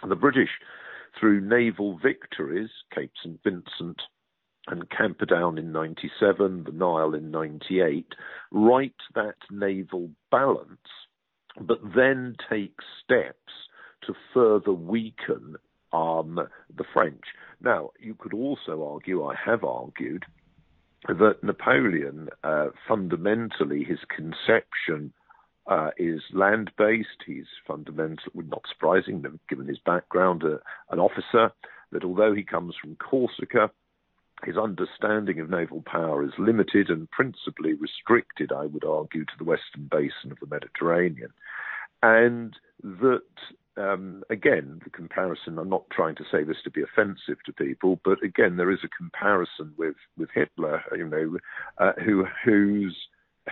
And 0.00 0.10
the 0.10 0.16
British, 0.16 0.48
through 1.20 1.42
naval 1.42 1.98
victories, 2.02 2.70
Cape 2.94 3.12
St 3.22 3.38
Vincent 3.44 4.00
and 4.68 4.88
Camperdown 4.90 5.58
in 5.58 5.72
97, 5.72 6.64
the 6.64 6.72
Nile 6.72 7.14
in 7.14 7.30
98, 7.30 8.06
right 8.50 8.94
that 9.14 9.34
naval 9.50 10.10
balance, 10.30 10.78
but 11.60 11.80
then 11.94 12.36
take 12.48 12.76
steps 13.04 13.36
to 14.06 14.14
further 14.32 14.72
weaken 14.72 15.56
um, 15.92 16.40
the 16.74 16.84
French. 16.94 17.22
Now, 17.60 17.90
you 18.00 18.14
could 18.14 18.32
also 18.32 18.82
argue, 18.92 19.24
I 19.24 19.34
have 19.44 19.64
argued, 19.64 20.24
that 21.08 21.42
Napoleon, 21.42 22.28
uh, 22.44 22.68
fundamentally, 22.86 23.84
his 23.84 23.98
conception 24.08 25.12
uh, 25.66 25.90
is 25.96 26.20
land 26.32 26.70
based. 26.78 27.22
He's 27.26 27.46
fundamentally, 27.66 28.44
not 28.46 28.62
surprising, 28.68 29.24
given 29.48 29.66
his 29.66 29.78
background, 29.84 30.44
uh, 30.44 30.58
an 30.90 30.98
officer, 31.00 31.52
that 31.90 32.04
although 32.04 32.34
he 32.34 32.42
comes 32.42 32.74
from 32.80 32.96
Corsica, 32.96 33.70
his 34.44 34.56
understanding 34.56 35.38
of 35.38 35.50
naval 35.50 35.82
power 35.86 36.24
is 36.24 36.32
limited 36.38 36.88
and 36.88 37.10
principally 37.10 37.74
restricted, 37.74 38.50
I 38.52 38.66
would 38.66 38.84
argue, 38.84 39.24
to 39.24 39.32
the 39.38 39.44
western 39.44 39.88
basin 39.90 40.32
of 40.32 40.38
the 40.40 40.46
Mediterranean. 40.46 41.32
And 42.02 42.56
that 42.82 43.22
um, 43.76 44.22
again, 44.30 44.80
the 44.84 44.90
comparison, 44.90 45.58
I'm 45.58 45.68
not 45.68 45.88
trying 45.90 46.14
to 46.16 46.24
say 46.30 46.44
this 46.44 46.58
to 46.64 46.70
be 46.70 46.82
offensive 46.82 47.42
to 47.46 47.52
people, 47.52 48.00
but 48.04 48.22
again, 48.22 48.56
there 48.56 48.70
is 48.70 48.80
a 48.84 48.88
comparison 48.88 49.72
with, 49.76 49.96
with 50.16 50.28
Hitler, 50.34 50.82
you 50.96 51.08
know, 51.08 51.38
uh, 51.78 51.92
who, 52.04 52.26
who's, 52.44 52.96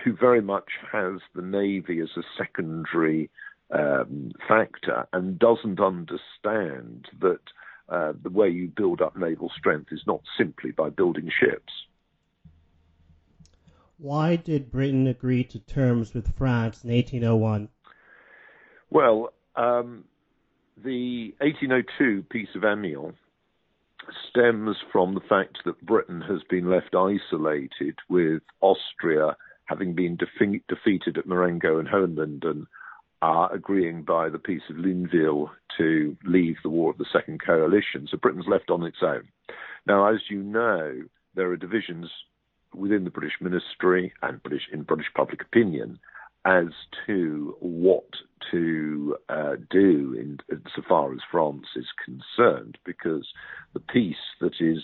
who 0.03 0.15
very 0.15 0.41
much 0.41 0.69
has 0.91 1.19
the 1.35 1.41
Navy 1.41 1.99
as 1.99 2.09
a 2.17 2.23
secondary 2.37 3.29
um, 3.71 4.31
factor 4.47 5.07
and 5.13 5.39
doesn't 5.39 5.79
understand 5.79 7.07
that 7.19 7.39
uh, 7.89 8.13
the 8.21 8.29
way 8.29 8.49
you 8.49 8.69
build 8.69 9.01
up 9.01 9.17
naval 9.17 9.51
strength 9.57 9.91
is 9.91 10.01
not 10.05 10.21
simply 10.37 10.71
by 10.71 10.89
building 10.89 11.29
ships. 11.39 11.73
Why 13.97 14.35
did 14.35 14.71
Britain 14.71 15.07
agree 15.07 15.43
to 15.45 15.59
terms 15.59 16.13
with 16.13 16.35
France 16.35 16.83
in 16.83 16.91
1801? 16.91 17.69
Well, 18.89 19.33
um, 19.55 20.05
the 20.83 21.33
1802 21.39 22.25
Peace 22.29 22.49
of 22.55 22.63
Amiens 22.63 23.13
stems 24.29 24.77
from 24.91 25.13
the 25.13 25.21
fact 25.21 25.59
that 25.65 25.85
Britain 25.85 26.21
has 26.21 26.41
been 26.49 26.69
left 26.69 26.95
isolated 26.95 27.95
with 28.09 28.41
Austria 28.61 29.35
having 29.65 29.93
been 29.93 30.17
defe- 30.17 30.63
defeated 30.67 31.17
at 31.17 31.27
Marengo 31.27 31.77
and 31.77 31.87
Hohenlinden, 31.87 32.65
uh, 33.21 33.47
agreeing 33.51 34.03
by 34.03 34.29
the 34.29 34.39
Peace 34.39 34.63
of 34.69 34.75
Lunéville 34.75 35.49
to 35.77 36.17
leave 36.25 36.57
the 36.63 36.69
War 36.69 36.91
of 36.91 36.97
the 36.97 37.05
Second 37.11 37.41
Coalition. 37.45 38.07
So 38.09 38.17
Britain's 38.17 38.47
left 38.47 38.69
on 38.69 38.83
its 38.83 38.97
own. 39.01 39.27
Now, 39.85 40.07
as 40.07 40.19
you 40.29 40.41
know, 40.41 41.03
there 41.35 41.49
are 41.51 41.57
divisions 41.57 42.09
within 42.73 43.03
the 43.03 43.11
British 43.11 43.39
ministry 43.39 44.13
and 44.21 44.41
British 44.43 44.67
in 44.71 44.83
British 44.83 45.07
public 45.15 45.41
opinion 45.41 45.99
as 46.45 46.67
to 47.05 47.55
what 47.59 48.09
to 48.51 49.15
uh, 49.29 49.55
do 49.69 50.15
in, 50.19 50.39
so 50.75 50.81
far 50.87 51.13
as 51.13 51.19
France 51.29 51.67
is 51.75 51.87
concerned, 52.03 52.77
because 52.85 53.27
the 53.73 53.79
peace 53.79 54.15
that 54.39 54.55
is 54.59 54.79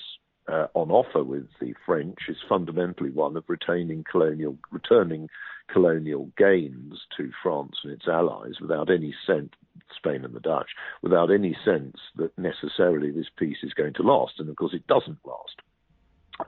uh, 0.47 0.67
on 0.73 0.91
offer 0.91 1.23
with 1.23 1.47
the 1.59 1.73
French 1.85 2.17
is 2.29 2.37
fundamentally 2.47 3.09
one 3.09 3.35
of 3.35 3.43
retaining 3.47 4.03
colonial, 4.09 4.57
returning 4.71 5.29
colonial 5.71 6.31
gains 6.37 6.99
to 7.17 7.31
France 7.43 7.75
and 7.83 7.91
its 7.91 8.07
allies 8.07 8.53
without 8.61 8.89
any 8.89 9.13
sense, 9.25 9.49
Spain 9.95 10.23
and 10.23 10.33
the 10.33 10.39
Dutch, 10.39 10.69
without 11.01 11.31
any 11.31 11.57
sense 11.65 11.97
that 12.15 12.37
necessarily 12.37 13.11
this 13.11 13.27
peace 13.37 13.57
is 13.63 13.73
going 13.73 13.93
to 13.95 14.03
last. 14.03 14.33
And 14.39 14.49
of 14.49 14.55
course, 14.55 14.73
it 14.73 14.87
doesn't 14.87 15.19
last. 15.25 15.61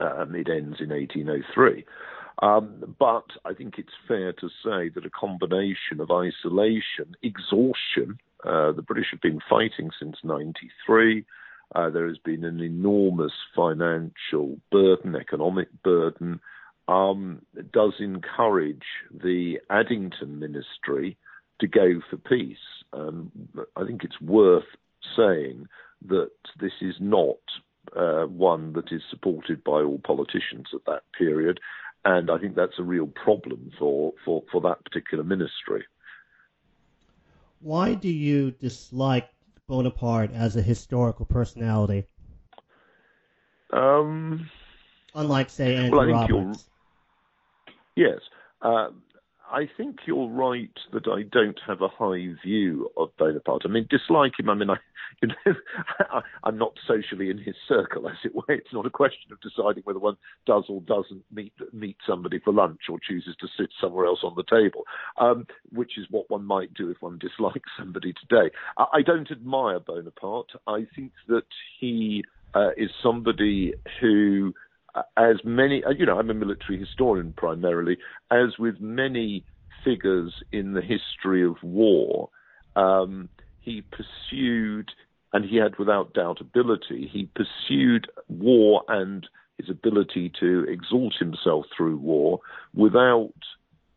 Um, 0.00 0.34
it 0.34 0.48
ends 0.48 0.80
in 0.80 0.90
1803. 0.90 1.84
Um, 2.40 2.96
but 2.98 3.26
I 3.44 3.52
think 3.52 3.74
it's 3.78 3.92
fair 4.08 4.32
to 4.32 4.48
say 4.64 4.88
that 4.94 5.04
a 5.04 5.10
combination 5.10 6.00
of 6.00 6.10
isolation, 6.10 7.14
exhaustion, 7.22 8.18
uh, 8.44 8.72
the 8.72 8.82
British 8.82 9.08
have 9.10 9.20
been 9.20 9.40
fighting 9.48 9.90
since 9.98 10.16
93. 10.24 11.24
Uh, 11.74 11.90
there 11.90 12.08
has 12.08 12.18
been 12.18 12.44
an 12.44 12.60
enormous 12.60 13.32
financial 13.54 14.58
burden, 14.72 15.14
economic 15.14 15.68
burden, 15.82 16.40
um, 16.88 17.42
does 17.72 17.94
encourage 18.00 18.86
the 19.12 19.58
Addington 19.68 20.40
ministry 20.40 21.16
to 21.60 21.68
go 21.68 22.00
for 22.08 22.16
peace. 22.16 22.56
Um, 22.92 23.30
I 23.76 23.84
think 23.84 24.02
it's 24.02 24.20
worth 24.20 24.64
saying 25.16 25.68
that 26.08 26.30
this 26.58 26.72
is 26.80 26.94
not 26.98 27.36
uh, 27.94 28.24
one 28.24 28.72
that 28.72 28.90
is 28.90 29.02
supported 29.10 29.62
by 29.62 29.82
all 29.82 30.00
politicians 30.02 30.68
at 30.74 30.84
that 30.86 31.02
period, 31.16 31.60
and 32.04 32.30
I 32.30 32.38
think 32.38 32.54
that's 32.54 32.78
a 32.78 32.82
real 32.82 33.06
problem 33.06 33.70
for, 33.78 34.12
for, 34.24 34.42
for 34.50 34.60
that 34.62 34.84
particular 34.84 35.24
ministry. 35.24 35.84
Why 37.60 37.94
do 37.94 38.08
you 38.08 38.52
dislike 38.52 39.28
Bonaparte 39.68 40.32
as 40.32 40.56
a 40.56 40.62
historical 40.62 41.26
personality? 41.26 42.06
Um, 43.72 44.48
Unlike, 45.14 45.50
say, 45.50 45.76
Andrew 45.76 45.98
well, 45.98 46.28
Roberts. 46.28 46.68
Yes. 47.96 48.18
Uh, 48.62 48.88
I 49.52 49.68
think 49.76 50.00
you're 50.06 50.28
right 50.28 50.70
that 50.92 51.08
I 51.08 51.22
don't 51.22 51.58
have 51.66 51.82
a 51.82 51.88
high 51.88 52.34
view 52.44 52.90
of 52.96 53.16
Bonaparte. 53.16 53.62
I 53.64 53.68
mean, 53.68 53.86
dislike 53.90 54.38
him. 54.38 54.48
I 54.48 54.54
mean, 54.54 54.70
I, 54.70 54.76
you 55.20 55.28
know, 55.28 55.54
I, 56.44 56.48
am 56.48 56.56
not 56.56 56.74
socially 56.86 57.30
in 57.30 57.38
his 57.38 57.56
circle, 57.68 58.08
as 58.08 58.16
it 58.24 58.34
were. 58.34 58.44
It's 58.48 58.72
not 58.72 58.86
a 58.86 58.90
question 58.90 59.32
of 59.32 59.40
deciding 59.40 59.82
whether 59.84 59.98
one 59.98 60.16
does 60.46 60.64
or 60.68 60.80
doesn't 60.82 61.24
meet 61.32 61.52
meet 61.72 61.96
somebody 62.06 62.38
for 62.38 62.52
lunch 62.52 62.82
or 62.88 62.98
chooses 63.00 63.34
to 63.40 63.48
sit 63.58 63.70
somewhere 63.80 64.06
else 64.06 64.20
on 64.22 64.34
the 64.36 64.44
table, 64.44 64.84
um, 65.18 65.46
which 65.72 65.98
is 65.98 66.06
what 66.10 66.30
one 66.30 66.44
might 66.44 66.72
do 66.74 66.90
if 66.90 66.98
one 67.00 67.18
dislikes 67.18 67.70
somebody 67.78 68.12
today. 68.12 68.54
I, 68.78 68.86
I 68.94 69.02
don't 69.02 69.30
admire 69.30 69.80
Bonaparte. 69.80 70.52
I 70.66 70.86
think 70.94 71.12
that 71.28 71.46
he 71.80 72.24
uh, 72.54 72.70
is 72.76 72.90
somebody 73.02 73.74
who 74.00 74.54
as 75.16 75.36
many, 75.44 75.82
uh, 75.84 75.90
you 75.90 76.06
know, 76.06 76.18
I'm 76.18 76.30
a 76.30 76.34
military 76.34 76.78
historian 76.78 77.32
primarily, 77.36 77.98
as 78.30 78.58
with 78.58 78.80
many 78.80 79.44
figures 79.84 80.34
in 80.52 80.72
the 80.72 80.82
history 80.82 81.44
of 81.44 81.56
war, 81.62 82.30
um, 82.76 83.28
he 83.60 83.82
pursued, 83.82 84.90
and 85.32 85.44
he 85.44 85.56
had 85.56 85.78
without 85.78 86.14
doubt 86.14 86.40
ability, 86.40 87.08
he 87.12 87.28
pursued 87.34 88.08
war 88.28 88.82
and 88.88 89.26
his 89.58 89.68
ability 89.68 90.32
to 90.40 90.64
exalt 90.68 91.14
himself 91.18 91.66
through 91.76 91.98
war 91.98 92.40
without 92.74 93.34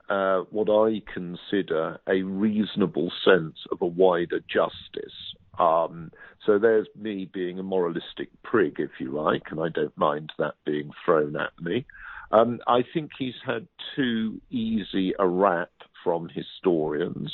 uh, 0.10 0.42
what 0.52 0.70
I 0.70 1.02
consider 1.12 2.00
a 2.08 2.22
reasonable 2.24 3.12
sense 3.24 3.56
of 3.72 3.82
a 3.82 3.88
wider 3.88 4.40
justice. 4.42 5.14
Um, 5.60 6.12
so 6.46 6.58
there's 6.58 6.88
me 6.96 7.30
being 7.32 7.60
a 7.60 7.64
moralistic 7.64 8.30
prig, 8.44 8.76
if 8.80 8.92
you 9.00 9.12
like, 9.12 9.44
and 9.52 9.60
I 9.60 9.70
don't 9.70 9.98
mind 9.98 10.32
that 10.40 10.56
being 10.66 10.92
thrown 11.06 11.36
at 11.36 11.52
me. 11.62 11.86
Um, 12.32 12.60
I 12.66 12.84
think 12.94 13.12
he's 13.18 13.36
had 13.46 13.68
too 13.96 14.42
easy 14.50 15.14
a 15.20 15.28
rap 15.28 15.70
from 16.04 16.30
historians, 16.30 17.32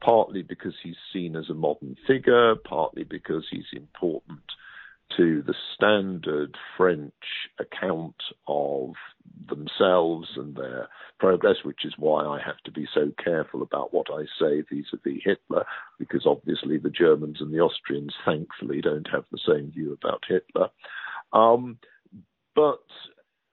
partly 0.00 0.42
because 0.42 0.74
he's 0.82 0.96
seen 1.12 1.36
as 1.36 1.48
a 1.48 1.54
modern 1.54 1.96
figure, 2.06 2.54
partly 2.56 3.04
because 3.04 3.46
he's 3.50 3.64
important 3.72 4.40
to 5.16 5.42
the 5.42 5.54
standard 5.74 6.56
French 6.76 7.12
account 7.58 8.16
of 8.46 8.92
themselves 9.48 10.28
and 10.36 10.56
their 10.56 10.88
progress, 11.18 11.56
which 11.64 11.84
is 11.84 11.94
why 11.98 12.24
I 12.24 12.40
have 12.44 12.58
to 12.64 12.70
be 12.70 12.86
so 12.92 13.12
careful 13.22 13.62
about 13.62 13.92
what 13.92 14.06
I 14.10 14.24
say 14.40 14.62
vis 14.70 14.86
a 14.92 14.96
vis 14.96 15.22
Hitler, 15.24 15.64
because 15.98 16.26
obviously 16.26 16.78
the 16.78 16.90
Germans 16.90 17.38
and 17.40 17.52
the 17.52 17.60
Austrians, 17.60 18.14
thankfully, 18.24 18.80
don't 18.80 19.08
have 19.12 19.24
the 19.30 19.40
same 19.46 19.70
view 19.70 19.92
about 19.92 20.22
Hitler. 20.28 20.68
Um, 21.32 21.78
but 22.54 22.84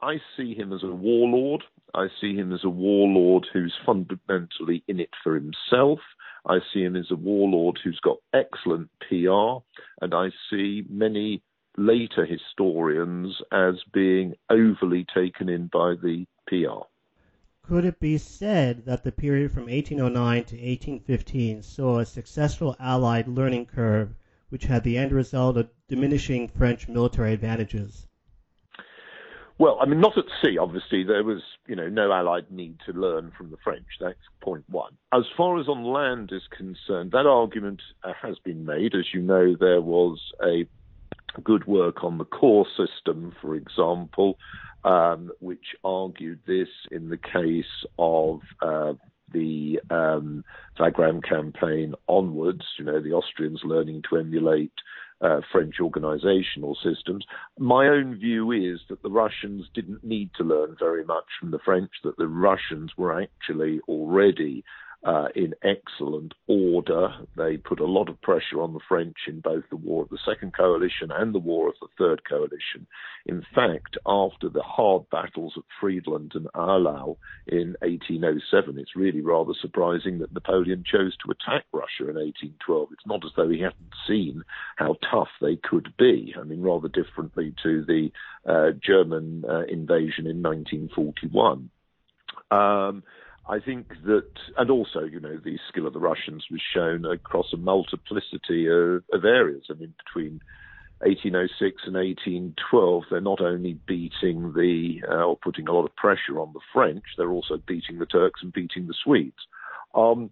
I 0.02 0.18
see 0.38 0.54
him 0.56 0.74
as 0.74 0.84
a 0.84 0.88
warlord. 0.88 1.64
I 1.94 2.08
see 2.22 2.36
him 2.36 2.54
as 2.54 2.64
a 2.64 2.70
warlord 2.70 3.48
who's 3.52 3.74
fundamentally 3.86 4.84
in 4.88 5.00
it 5.00 5.10
for 5.24 5.36
himself. 5.36 6.00
I 6.46 6.60
see 6.74 6.84
him 6.84 6.96
as 6.96 7.12
a 7.12 7.16
warlord 7.16 7.80
who's 7.84 8.00
got 8.02 8.18
excellent 8.34 8.90
PR, 9.08 9.64
and 10.02 10.14
I 10.14 10.30
see 10.50 10.86
many 10.90 11.42
later 11.80 12.26
historians 12.26 13.42
as 13.52 13.76
being 13.94 14.36
overly 14.50 15.06
taken 15.14 15.50
in 15.50 15.68
by 15.68 15.96
the 15.96 16.26
PR. 16.48 16.84
Could 17.64 17.86
it 17.86 18.00
be 18.00 18.18
said 18.18 18.86
that 18.86 19.04
the 19.04 19.12
period 19.12 19.52
from 19.52 19.68
1809 19.68 20.44
to 20.46 20.56
1815 20.56 21.62
saw 21.62 22.00
a 22.00 22.06
successful 22.06 22.76
Allied 22.80 23.28
learning 23.28 23.68
curve, 23.68 24.16
which 24.50 24.64
had 24.66 24.84
the 24.84 24.98
end 24.98 25.12
result 25.12 25.56
of 25.56 25.70
diminishing 25.88 26.48
French 26.48 26.88
military 26.88 27.34
advantages? 27.34 28.08
Well, 29.60 29.78
I 29.82 29.86
mean, 29.86 30.00
not 30.00 30.18
at 30.18 30.24
sea, 30.42 30.58
obviously. 30.58 31.04
There 31.04 31.24
was, 31.24 31.42
you 31.68 31.76
know, 31.76 31.90
no 31.90 32.12
Allied 32.12 32.50
need 32.50 32.78
to 32.86 32.94
learn 32.94 33.32
from 33.38 33.52
the 33.52 33.58
French. 33.64 33.86
That's 34.00 34.18
point 34.42 34.64
one. 34.70 34.94
As 35.14 35.26
far 35.36 35.60
as 35.60 35.68
on 35.68 35.84
land 35.84 36.32
is 36.32 36.44
concerned, 36.58 37.12
that 37.12 37.26
argument 37.28 37.82
has 38.22 38.40
been 38.40 38.66
made. 38.66 38.96
As 38.96 39.14
you 39.14 39.22
know, 39.22 39.56
there 39.60 39.82
was 39.82 40.18
a 40.42 40.66
good 41.44 41.66
work 41.66 42.04
on 42.04 42.18
the 42.18 42.26
corps 42.26 42.68
system, 42.78 43.34
for 43.42 43.56
example, 43.56 44.38
um, 44.84 45.32
which 45.40 45.76
argued 45.84 46.40
this 46.48 46.70
in 46.92 47.10
the 47.10 47.18
case 47.18 47.86
of 47.98 48.42
uh, 48.62 48.94
the 49.32 49.80
um, 49.90 50.44
Wagram 50.80 51.22
campaign 51.22 51.94
onwards, 52.08 52.64
you 52.78 52.86
know, 52.86 53.02
the 53.02 53.14
Austrians 53.14 53.62
learning 53.64 54.04
to 54.10 54.18
emulate 54.18 54.72
uh, 55.22 55.42
French 55.52 55.76
organizational 55.82 56.78
systems. 56.82 57.26
My 57.58 57.88
own 57.88 58.16
view 58.16 58.52
is 58.52 58.80
that 58.90 59.04
the 59.04 59.10
Russians 59.10 59.66
didn't 59.74 60.04
need 60.04 60.32
to 60.38 60.44
learn 60.44 60.76
very 60.80 61.04
much 61.04 61.26
from 61.40 61.52
the 61.52 61.60
French, 61.64 61.92
that 62.04 62.18
the 62.18 62.28
Russians 62.28 62.92
were 62.98 63.22
actually 63.22 63.82
already 63.88 64.64
uh, 65.04 65.28
in 65.36 65.54
excellent 65.64 66.34
order. 66.48 67.10
They 67.38 67.58
put 67.58 67.80
a 67.80 67.86
lot 67.86 68.10
of 68.10 68.22
pressure 68.22 68.62
on 68.62 68.74
the 68.74 68.82
French 68.88 69.16
in 69.28 69.40
both 69.40 69.64
the 69.70 69.78
War 69.78 70.04
of 70.04 70.10
the 70.10 70.20
Second 70.26 70.54
Coalition 70.54 71.10
and 71.12 71.34
the 71.34 71.40
War 71.40 71.70
of 71.70 71.76
the 71.82 71.88
Third 71.98 72.22
Coalition. 72.28 72.86
In 73.26 73.46
fact, 73.56 73.98
after 74.06 74.50
the 74.50 74.62
hard 74.62 75.10
battles 75.10 75.54
at 75.56 75.64
Friedland 75.80 76.34
and 76.36 76.48
Eylau 76.54 77.16
in 77.48 77.76
1807, 77.82 78.78
it's 78.78 78.96
really 78.96 79.22
rather 79.22 79.54
surprising 79.62 80.20
that 80.20 80.34
Napoleon 80.34 80.84
chose 80.86 81.16
to 81.18 81.32
attack 81.32 81.66
Russia 81.72 82.10
in 82.10 82.16
1812. 82.16 82.90
It's 82.92 83.08
not 83.08 83.24
as 83.24 83.32
though 83.38 83.50
he 83.50 83.62
hadn't 83.62 83.94
seen 84.08 84.44
how 84.76 84.98
tough 85.10 85.30
they 85.42 85.56
could 85.56 85.94
be. 85.98 86.36
I 86.38 86.44
mean, 86.44 86.62
rather 86.62 86.90
differently 86.90 87.54
to 87.64 87.86
the 87.86 88.12
uh, 88.46 88.72
German 88.84 89.46
uh, 89.48 89.62
invasion 89.62 90.28
in 90.28 90.42
1941. 90.42 91.70
Um, 92.52 93.04
I 93.50 93.60
think 93.60 93.88
that, 94.06 94.30
and 94.58 94.70
also, 94.70 95.02
you 95.02 95.20
know, 95.20 95.38
the 95.44 95.58
skill 95.70 95.88
of 95.88 95.94
the 95.94 96.00
Russians 96.00 96.46
was 96.52 96.62
shown 96.74 97.04
across 97.04 97.48
a 97.52 97.58
multiplicity 97.58 98.68
of, 98.68 99.04
of 99.12 99.26
areas. 99.26 99.64
I 99.72 99.74
mean, 99.74 99.94
between 100.06 100.40
1806 101.00 101.82
and 101.88 101.96
1812, 101.96 103.04
they're 103.10 103.22
not 103.22 103.42
only 103.42 103.80
beating 103.88 104.54
the, 104.54 105.02
uh, 105.10 105.24
or 105.24 105.38
putting 105.38 105.68
a 105.68 105.72
lot 105.72 105.86
of 105.86 105.96
pressure 105.96 106.40
on 106.40 106.54
the 106.54 106.60
French, 106.72 107.04
they're 107.18 107.32
also 107.32 107.58
beating 107.68 107.98
the 107.98 108.06
Turks 108.06 108.42
and 108.44 108.54
beating 108.54 108.86
the 108.86 108.94
Swedes. 109.04 109.48
Um, 109.96 110.30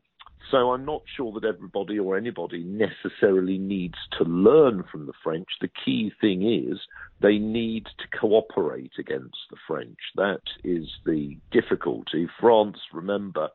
so 0.51 0.71
I'm 0.71 0.85
not 0.85 1.01
sure 1.15 1.33
that 1.33 1.43
everybody 1.43 1.97
or 1.97 2.17
anybody 2.17 2.63
necessarily 2.63 3.57
needs 3.57 3.97
to 4.19 4.25
learn 4.25 4.83
from 4.91 5.07
the 5.07 5.13
French. 5.23 5.47
The 5.59 5.71
key 5.83 6.11
thing 6.21 6.47
is 6.47 6.79
they 7.21 7.37
need 7.37 7.85
to 7.85 8.19
cooperate 8.19 8.93
against 8.99 9.37
the 9.49 9.57
French. 9.67 9.97
That 10.15 10.41
is 10.63 10.87
the 11.05 11.37
difficulty. 11.51 12.27
France, 12.39 12.77
remember, 12.93 13.49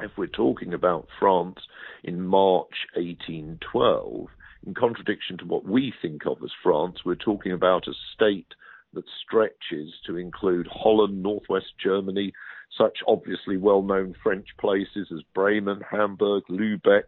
if 0.00 0.12
we're 0.16 0.26
talking 0.26 0.72
about 0.72 1.08
France 1.18 1.58
in 2.04 2.20
March 2.22 2.86
1812, 2.94 4.28
in 4.66 4.74
contradiction 4.74 5.38
to 5.38 5.44
what 5.44 5.64
we 5.64 5.92
think 6.00 6.26
of 6.26 6.38
as 6.42 6.50
France, 6.62 6.98
we're 7.04 7.14
talking 7.16 7.52
about 7.52 7.88
a 7.88 7.92
state 8.14 8.54
that 8.94 9.04
stretches 9.24 9.92
to 10.06 10.16
include 10.16 10.68
Holland, 10.70 11.22
northwest 11.22 11.72
Germany, 11.82 12.32
such 12.76 12.98
obviously 13.06 13.56
well 13.56 13.82
known 13.82 14.14
French 14.22 14.46
places 14.58 15.08
as 15.12 15.22
Bremen, 15.34 15.80
Hamburg, 15.90 16.44
Lubeck, 16.48 17.04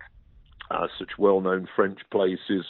uh, 0.70 0.86
such 0.98 1.12
well 1.18 1.40
known 1.40 1.68
French 1.76 2.00
places 2.10 2.64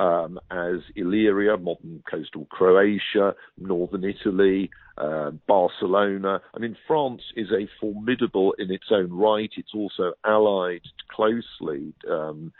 um, 0.00 0.40
as 0.50 0.80
Illyria, 0.96 1.58
modern 1.58 2.02
coastal 2.10 2.46
Croatia, 2.46 3.34
northern 3.58 4.02
Italy, 4.02 4.70
uh, 4.96 5.30
Barcelona. 5.46 6.40
I 6.54 6.58
mean, 6.58 6.76
France 6.88 7.22
is 7.36 7.48
a 7.50 7.68
formidable 7.78 8.54
in 8.58 8.70
its 8.70 8.86
own 8.90 9.12
right. 9.12 9.50
It's 9.56 9.74
also 9.74 10.14
allied 10.24 10.80
closely 11.14 11.92
um, 12.10 12.50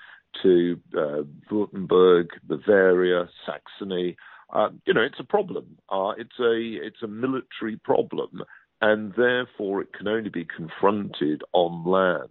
to 0.43 0.79
uh, 0.95 1.23
Württemberg, 1.51 2.27
Bavaria, 2.47 3.29
Saxony. 3.47 4.17
Uh, 4.53 4.69
you 4.85 4.93
know, 4.93 5.03
it's 5.03 5.21
a 5.21 5.25
problem. 5.25 5.79
Uh, 5.89 6.13
it's 6.19 6.39
a 6.39 6.87
it's 6.87 7.03
a 7.03 7.09
military 7.09 7.77
problem 7.77 8.43
and 8.83 9.13
therefore 9.17 9.83
it 9.83 9.93
can 9.93 10.09
only 10.09 10.31
be 10.31 10.45
confronted 10.45 11.43
on 11.53 11.85
land 11.85 12.31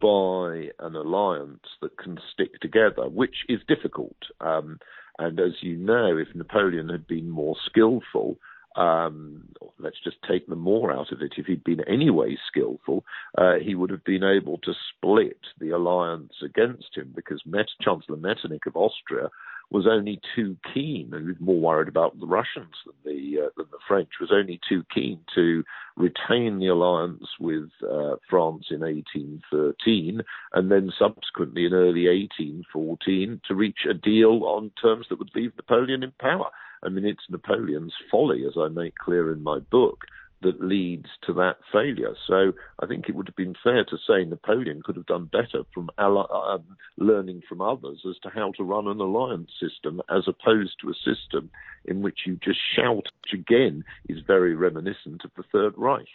by 0.00 0.70
an 0.78 0.96
alliance 0.96 1.66
that 1.80 1.96
can 1.96 2.18
stick 2.32 2.60
together, 2.60 3.08
which 3.08 3.44
is 3.48 3.60
difficult. 3.66 4.16
Um, 4.40 4.78
and 5.18 5.38
as 5.38 5.52
you 5.60 5.76
know, 5.76 6.16
if 6.16 6.34
Napoleon 6.34 6.88
had 6.88 7.06
been 7.06 7.28
more 7.28 7.56
skillful, 7.66 8.38
um, 8.76 9.48
let's 9.78 9.98
just 10.02 10.16
take 10.28 10.46
the 10.46 10.56
more 10.56 10.92
out 10.92 11.12
of 11.12 11.20
it. 11.20 11.34
If 11.36 11.46
he'd 11.46 11.64
been 11.64 11.86
anyway 11.86 12.36
skillful, 12.48 13.04
uh, 13.36 13.54
he 13.62 13.74
would 13.74 13.90
have 13.90 14.04
been 14.04 14.24
able 14.24 14.58
to 14.58 14.72
split 14.96 15.38
the 15.60 15.70
alliance 15.70 16.32
against 16.42 16.96
him 16.96 17.12
because 17.14 17.42
Met- 17.44 17.66
Chancellor 17.80 18.16
Metternich 18.16 18.66
of 18.66 18.76
Austria 18.76 19.28
was 19.72 19.86
only 19.86 20.20
too 20.36 20.56
keen, 20.72 21.10
and 21.12 21.40
more 21.40 21.58
worried 21.58 21.88
about 21.88 22.18
the 22.20 22.26
Russians 22.26 22.74
than 22.84 22.94
the 23.04 23.46
uh, 23.46 23.48
than 23.56 23.66
the 23.70 23.78
French, 23.88 24.10
was 24.20 24.30
only 24.32 24.60
too 24.68 24.84
keen 24.94 25.20
to 25.34 25.64
retain 25.96 26.58
the 26.58 26.68
alliance 26.68 27.26
with 27.40 27.70
uh, 27.82 28.16
France 28.28 28.66
in 28.70 28.80
1813, 28.80 30.22
and 30.54 30.70
then 30.70 30.92
subsequently 30.98 31.64
in 31.64 31.72
early 31.72 32.06
1814 32.06 33.40
to 33.48 33.54
reach 33.54 33.86
a 33.88 33.94
deal 33.94 34.44
on 34.44 34.70
terms 34.80 35.06
that 35.08 35.18
would 35.18 35.30
leave 35.34 35.56
Napoleon 35.56 36.02
in 36.02 36.12
power. 36.20 36.50
I 36.84 36.88
mean, 36.88 37.06
it's 37.06 37.24
Napoleon's 37.30 37.94
folly, 38.10 38.44
as 38.46 38.54
I 38.58 38.68
make 38.68 38.96
clear 38.96 39.32
in 39.32 39.42
my 39.42 39.58
book, 39.58 40.04
that 40.42 40.60
leads 40.60 41.08
to 41.26 41.32
that 41.34 41.56
failure. 41.72 42.14
So 42.26 42.52
I 42.80 42.86
think 42.86 43.08
it 43.08 43.14
would 43.14 43.28
have 43.28 43.36
been 43.36 43.54
fair 43.62 43.84
to 43.84 43.96
say 44.06 44.24
Napoleon 44.24 44.82
could 44.82 44.96
have 44.96 45.06
done 45.06 45.26
better 45.26 45.64
from 45.72 45.90
um, 45.98 46.76
learning 46.96 47.42
from 47.48 47.60
others 47.60 48.02
as 48.08 48.18
to 48.22 48.28
how 48.28 48.52
to 48.52 48.64
run 48.64 48.88
an 48.88 49.00
alliance 49.00 49.50
system 49.60 50.00
as 50.10 50.28
opposed 50.28 50.76
to 50.80 50.90
a 50.90 50.94
system 50.94 51.50
in 51.84 52.02
which 52.02 52.20
you 52.26 52.38
just 52.42 52.60
shout, 52.76 53.08
which 53.22 53.40
again 53.40 53.84
is 54.08 54.18
very 54.26 54.54
reminiscent 54.54 55.24
of 55.24 55.30
the 55.36 55.44
Third 55.52 55.74
Reich. 55.76 56.08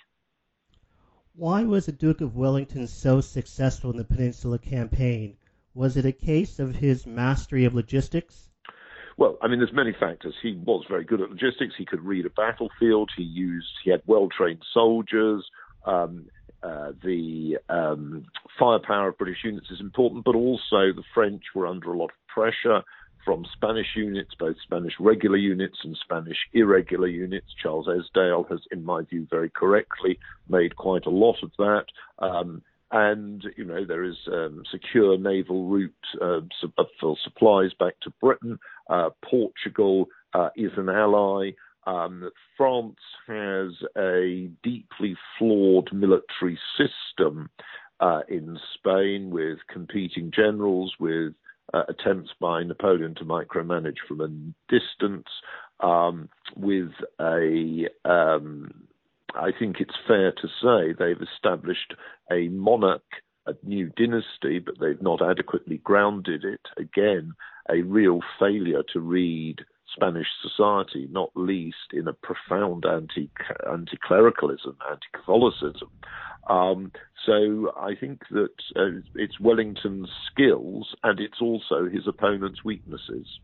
Why 1.35 1.63
was 1.63 1.85
the 1.85 1.91
Duke 1.91 2.21
of 2.21 2.35
Wellington 2.35 2.87
so 2.87 3.21
successful 3.21 3.91
in 3.91 3.97
the 3.97 4.03
Peninsula 4.03 4.57
Campaign? 4.57 5.37
Was 5.73 5.95
it 5.95 6.05
a 6.05 6.11
case 6.11 6.59
of 6.59 6.75
his 6.75 7.05
mastery 7.05 7.65
of 7.65 7.75
logistics? 7.75 8.49
Well, 9.17 9.37
I 9.41 9.47
mean, 9.47 9.59
there's 9.59 9.73
many 9.73 9.93
factors. 9.99 10.35
He 10.41 10.53
was 10.53 10.85
very 10.87 11.03
good 11.03 11.21
at 11.21 11.31
logistics. 11.31 11.73
He 11.77 11.85
could 11.85 12.01
read 12.01 12.25
a 12.25 12.29
battlefield. 12.29 13.09
He 13.17 13.23
used. 13.23 13.67
He 13.83 13.89
had 13.89 14.01
well-trained 14.05 14.63
soldiers. 14.73 15.43
Um, 15.85 16.27
uh, 16.61 16.91
the 17.03 17.57
um, 17.69 18.25
firepower 18.59 19.09
of 19.09 19.17
British 19.17 19.39
units 19.43 19.67
is 19.71 19.79
important, 19.79 20.23
but 20.23 20.35
also 20.35 20.93
the 20.93 21.03
French 21.13 21.43
were 21.55 21.67
under 21.67 21.93
a 21.93 21.97
lot 21.97 22.11
of 22.11 22.27
pressure 22.27 22.83
from 23.25 23.45
Spanish 23.53 23.87
units, 23.95 24.31
both 24.39 24.55
Spanish 24.63 24.93
regular 24.99 25.37
units 25.37 25.77
and 25.83 25.97
Spanish 26.01 26.37
irregular 26.53 27.07
units. 27.07 27.47
Charles 27.61 27.87
Esdaile 27.87 28.49
has, 28.49 28.61
in 28.71 28.85
my 28.85 29.01
view, 29.01 29.27
very 29.29 29.49
correctly 29.49 30.17
made 30.47 30.75
quite 30.75 31.05
a 31.05 31.09
lot 31.11 31.37
of 31.43 31.51
that. 31.57 31.85
Um, 32.19 32.61
and 32.91 33.43
you 33.57 33.65
know 33.65 33.85
there 33.85 34.03
is 34.03 34.17
um, 34.31 34.63
secure 34.71 35.17
naval 35.17 35.65
route 35.65 35.93
uh, 36.21 36.39
for 36.99 37.17
supplies 37.23 37.71
back 37.79 37.99
to 38.01 38.11
Britain. 38.21 38.57
Uh, 38.89 39.09
Portugal 39.23 40.07
uh, 40.33 40.49
is 40.55 40.71
an 40.77 40.89
ally. 40.89 41.51
Um, 41.85 42.29
France 42.57 42.99
has 43.27 43.71
a 43.97 44.49
deeply 44.61 45.15
flawed 45.37 45.89
military 45.93 46.59
system 46.77 47.49
uh, 47.99 48.21
in 48.27 48.57
Spain 48.73 49.29
with 49.29 49.59
competing 49.71 50.31
generals, 50.35 50.93
with 50.99 51.33
uh, 51.73 51.83
attempts 51.89 52.31
by 52.39 52.63
Napoleon 52.63 53.15
to 53.15 53.25
micromanage 53.25 53.97
from 54.07 54.21
a 54.21 54.27
distance, 54.71 55.27
um, 55.79 56.29
with 56.55 56.91
a 57.19 57.87
um, 58.05 58.87
I 59.35 59.51
think 59.57 59.77
it's 59.79 59.95
fair 60.07 60.31
to 60.31 60.47
say 60.61 60.93
they've 60.93 61.21
established 61.21 61.93
a 62.31 62.47
monarch, 62.49 63.03
a 63.45 63.53
new 63.63 63.91
dynasty, 63.97 64.59
but 64.59 64.79
they've 64.79 65.01
not 65.01 65.21
adequately 65.21 65.77
grounded 65.77 66.43
it. 66.43 66.61
Again, 66.77 67.33
a 67.69 67.81
real 67.81 68.21
failure 68.39 68.83
to 68.93 68.99
read 68.99 69.65
Spanish 69.93 70.27
society, 70.41 71.07
not 71.11 71.31
least 71.35 71.93
in 71.93 72.07
a 72.07 72.13
profound 72.13 72.85
anti 72.85 73.29
anti-clericalism, 73.69 74.77
anti-Catholicism. 74.89 75.89
Um, 76.49 76.91
so 77.25 77.73
I 77.77 77.95
think 77.95 78.21
that 78.31 78.53
uh, 78.75 79.01
it's 79.15 79.39
Wellington's 79.39 80.09
skills 80.31 80.95
and 81.03 81.19
it's 81.19 81.41
also 81.41 81.89
his 81.89 82.07
opponent's 82.07 82.63
weaknesses. 82.63 83.39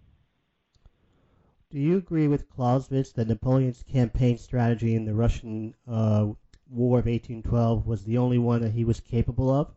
Do 1.74 1.80
you 1.80 1.98
agree 1.98 2.28
with 2.28 2.52
Clausewitz 2.52 3.14
that 3.14 3.28
Napoleon's 3.28 3.82
campaign 3.92 4.38
strategy 4.38 4.94
in 4.94 5.06
the 5.06 5.16
Russian 5.16 5.74
uh, 5.88 6.28
War 6.70 7.00
of 7.00 7.08
1812 7.08 7.88
was 7.88 8.04
the 8.04 8.20
only 8.20 8.38
one 8.38 8.62
that 8.62 8.74
he 8.74 8.86
was 8.86 9.00
capable 9.00 9.50
of? 9.50 9.72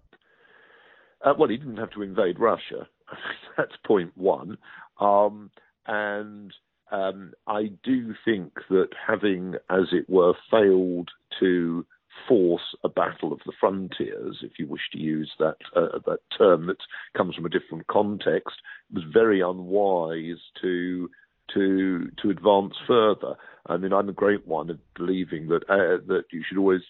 Uh, 1.25 1.33
well, 1.39 1.49
he 1.49 1.57
didn't 1.57 1.79
have 1.79 1.93
to 1.93 2.03
invade 2.03 2.39
Russia. 2.39 2.87
That's 3.57 3.73
point 3.87 4.13
one. 4.15 4.59
Um, 5.01 5.51
and 5.87 6.53
um, 6.93 7.33
I 7.47 7.71
do 7.83 8.15
think 8.27 8.53
that 8.69 8.91
having, 9.07 9.55
as 9.71 9.87
it 9.93 10.05
were, 10.07 10.35
failed 10.51 11.09
to 11.41 11.87
force 12.29 12.77
a 12.85 12.91
battle 12.91 13.33
of 13.33 13.41
the 13.47 13.53
frontiers, 13.59 14.41
if 14.43 14.59
you 14.59 14.67
wish 14.67 14.91
to 14.93 14.99
use 14.99 15.33
that 15.39 15.57
uh, 15.75 15.99
that 16.05 16.21
term 16.37 16.67
that 16.67 16.77
comes 17.17 17.35
from 17.35 17.47
a 17.47 17.51
different 17.51 17.87
context, 17.87 18.57
was 18.93 19.05
very 19.15 19.41
unwise 19.41 20.43
to 20.61 21.09
to 21.55 22.11
to 22.23 22.31
advance 22.31 22.75
further. 22.87 23.35
I 23.67 23.77
mean, 23.77 23.93
I'm 23.93 24.09
a 24.09 24.13
great 24.13 24.47
one 24.47 24.71
of 24.71 24.79
believing 24.95 25.49
that 25.49 25.63
uh, 25.69 26.03
that 26.07 26.25
you 26.33 26.43
should 26.47 26.59
always 26.59 26.83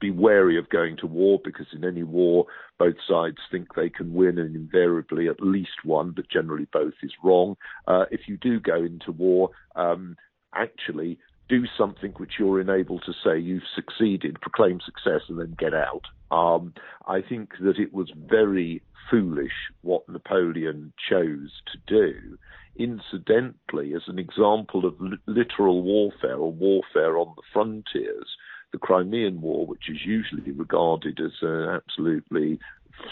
be 0.00 0.10
wary 0.10 0.58
of 0.58 0.68
going 0.68 0.96
to 0.96 1.06
war 1.06 1.40
because 1.42 1.66
in 1.72 1.84
any 1.84 2.02
war, 2.02 2.44
both 2.76 2.96
sides 3.08 3.38
think 3.50 3.74
they 3.74 3.88
can 3.88 4.12
win, 4.12 4.38
and 4.38 4.56
invariably 4.56 5.28
at 5.28 5.40
least 5.40 5.84
one, 5.84 6.10
but 6.10 6.28
generally 6.28 6.66
both 6.72 6.94
is 7.02 7.12
wrong. 7.22 7.56
Uh, 7.86 8.04
if 8.10 8.22
you 8.26 8.36
do 8.36 8.58
go 8.58 8.76
into 8.76 9.12
war, 9.12 9.50
um, 9.76 10.16
actually 10.54 11.18
do 11.48 11.64
something 11.76 12.12
which 12.12 12.34
you're 12.38 12.60
enabled 12.60 13.02
to 13.06 13.12
say 13.24 13.38
you've 13.38 13.62
succeeded, 13.74 14.40
proclaim 14.40 14.80
success, 14.84 15.22
and 15.28 15.38
then 15.38 15.54
get 15.58 15.74
out. 15.74 16.02
Um, 16.30 16.74
I 17.06 17.20
think 17.20 17.50
that 17.60 17.78
it 17.78 17.92
was 17.92 18.10
very 18.16 18.82
foolish 19.10 19.52
what 19.82 20.08
Napoleon 20.08 20.92
chose 21.08 21.50
to 21.72 21.78
do 21.86 22.38
incidentally, 22.76 23.94
as 23.94 24.02
an 24.06 24.18
example 24.18 24.86
of 24.86 24.94
littoral 25.26 25.82
warfare 25.82 26.36
or 26.36 26.52
warfare 26.52 27.18
on 27.18 27.34
the 27.36 27.42
frontiers, 27.52 28.36
the 28.72 28.78
Crimean 28.78 29.40
War, 29.40 29.66
which 29.66 29.88
is 29.88 29.98
usually 30.04 30.50
regarded 30.50 31.20
as 31.20 31.32
an 31.42 31.68
absolutely 31.68 32.58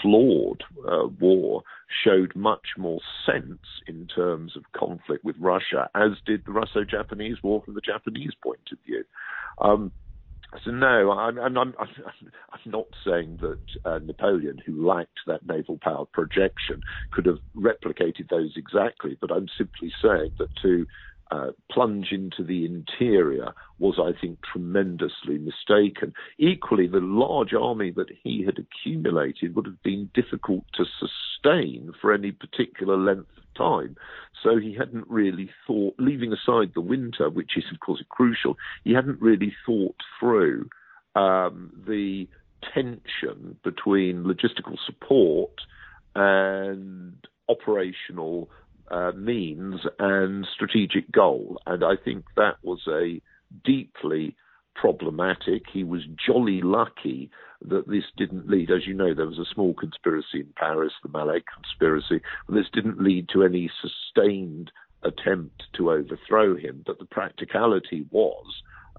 flawed 0.02 0.62
uh, 0.86 1.06
war, 1.20 1.62
showed 2.04 2.34
much 2.34 2.68
more 2.76 3.00
sense 3.26 3.58
in 3.86 4.06
terms 4.06 4.56
of 4.56 4.64
conflict 4.76 5.24
with 5.24 5.36
Russia, 5.38 5.88
as 5.94 6.12
did 6.26 6.42
the 6.44 6.52
Russo 6.52 6.84
Japanese 6.84 7.38
War 7.42 7.62
from 7.64 7.74
the 7.74 7.80
Japanese 7.80 8.32
point 8.42 8.68
of 8.72 8.78
view. 8.86 9.04
Um, 9.60 9.92
so 10.64 10.72
no, 10.72 11.12
I'm, 11.12 11.38
I'm, 11.38 11.56
I'm, 11.56 11.74
I'm 11.78 12.70
not 12.70 12.86
saying 13.06 13.38
that 13.40 13.58
uh, 13.84 13.98
Napoleon, 13.98 14.60
who 14.64 14.86
lacked 14.86 15.20
that 15.26 15.46
naval 15.46 15.78
power 15.80 16.06
projection, 16.12 16.82
could 17.12 17.26
have 17.26 17.38
replicated 17.56 18.28
those 18.28 18.54
exactly. 18.56 19.16
But 19.20 19.30
I'm 19.30 19.46
simply 19.56 19.92
saying 20.02 20.32
that 20.38 20.48
to 20.62 20.86
uh, 21.30 21.50
plunge 21.70 22.08
into 22.10 22.42
the 22.42 22.64
interior 22.64 23.52
was, 23.78 23.98
I 23.98 24.18
think, 24.20 24.38
tremendously 24.42 25.38
mistaken. 25.38 26.12
Equally, 26.38 26.86
the 26.86 27.00
large 27.00 27.54
army 27.54 27.92
that 27.92 28.10
he 28.22 28.44
had 28.44 28.58
accumulated 28.58 29.54
would 29.54 29.66
have 29.66 29.82
been 29.82 30.10
difficult 30.12 30.64
to 30.74 30.84
sustain 30.84 31.92
for 32.00 32.12
any 32.12 32.32
particular 32.32 32.96
length 32.96 33.30
of 33.36 33.54
time. 33.54 33.96
So 34.42 34.58
he 34.58 34.74
hadn't 34.74 35.08
really 35.08 35.50
thought, 35.66 35.94
leaving 35.98 36.32
aside 36.32 36.72
the 36.74 36.80
winter, 36.80 37.30
which 37.30 37.56
is, 37.56 37.64
of 37.72 37.80
course, 37.80 38.02
crucial, 38.08 38.56
he 38.84 38.92
hadn't 38.92 39.20
really 39.20 39.54
thought 39.64 39.96
through 40.18 40.68
um, 41.14 41.70
the 41.86 42.28
tension 42.74 43.56
between 43.62 44.24
logistical 44.24 44.76
support 44.84 45.52
and 46.14 47.14
operational 47.48 48.50
uh, 48.90 49.12
means 49.12 49.80
and 49.98 50.46
strategic 50.54 51.10
goal. 51.10 51.60
And 51.66 51.84
I 51.84 51.94
think 52.02 52.24
that 52.36 52.56
was 52.62 52.80
a 52.88 53.20
deeply 53.64 54.36
problematic. 54.74 55.62
He 55.72 55.84
was 55.84 56.02
jolly 56.26 56.60
lucky 56.62 57.30
that 57.62 57.88
this 57.88 58.04
didn't 58.16 58.48
lead, 58.48 58.70
as 58.70 58.86
you 58.86 58.94
know, 58.94 59.14
there 59.14 59.26
was 59.26 59.38
a 59.38 59.54
small 59.54 59.74
conspiracy 59.74 60.40
in 60.40 60.48
Paris, 60.56 60.92
the 61.02 61.10
Malet 61.10 61.44
conspiracy, 61.54 62.22
this 62.48 62.66
didn't 62.72 63.02
lead 63.02 63.28
to 63.32 63.44
any 63.44 63.70
sustained 63.82 64.70
attempt 65.02 65.64
to 65.76 65.90
overthrow 65.90 66.56
him. 66.56 66.82
But 66.86 66.98
the 66.98 67.04
practicality 67.04 68.06
was 68.10 68.46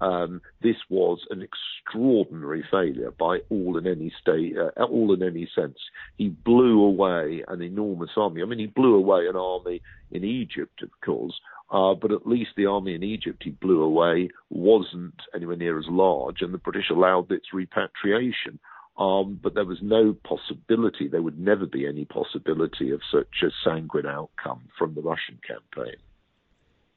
Um, 0.02 0.42
this 0.60 0.76
was 0.90 1.20
an 1.30 1.42
extraordinary 1.42 2.64
failure 2.68 3.12
by 3.12 3.38
all 3.50 3.78
in 3.78 3.86
any 3.86 4.12
state, 4.20 4.56
uh, 4.58 4.82
all 4.82 5.14
in 5.14 5.22
any 5.22 5.48
sense. 5.54 5.78
He 6.18 6.28
blew 6.28 6.82
away 6.82 7.44
an 7.46 7.62
enormous 7.62 8.10
army. 8.16 8.42
I 8.42 8.46
mean, 8.46 8.58
he 8.58 8.66
blew 8.66 8.96
away 8.96 9.28
an 9.28 9.36
army 9.36 9.80
in 10.10 10.24
Egypt, 10.24 10.82
of 10.82 10.90
course, 11.04 11.40
uh, 11.70 11.94
but 11.94 12.10
at 12.10 12.26
least 12.26 12.50
the 12.56 12.66
army 12.66 12.96
in 12.96 13.04
Egypt 13.04 13.42
he 13.44 13.50
blew 13.50 13.80
away 13.80 14.30
wasn't 14.50 15.14
anywhere 15.36 15.56
near 15.56 15.78
as 15.78 15.86
large, 15.88 16.42
and 16.42 16.52
the 16.52 16.58
British 16.58 16.90
allowed 16.90 17.30
its 17.30 17.52
repatriation. 17.52 18.58
Um, 18.98 19.38
but 19.40 19.54
there 19.54 19.64
was 19.64 19.78
no 19.82 20.16
possibility, 20.24 21.06
there 21.06 21.22
would 21.22 21.38
never 21.38 21.64
be 21.64 21.86
any 21.86 22.06
possibility 22.06 22.90
of 22.90 23.00
such 23.10 23.42
a 23.44 23.50
sanguine 23.64 24.06
outcome 24.06 24.62
from 24.76 24.94
the 24.94 25.00
Russian 25.00 25.38
campaign. 25.46 25.96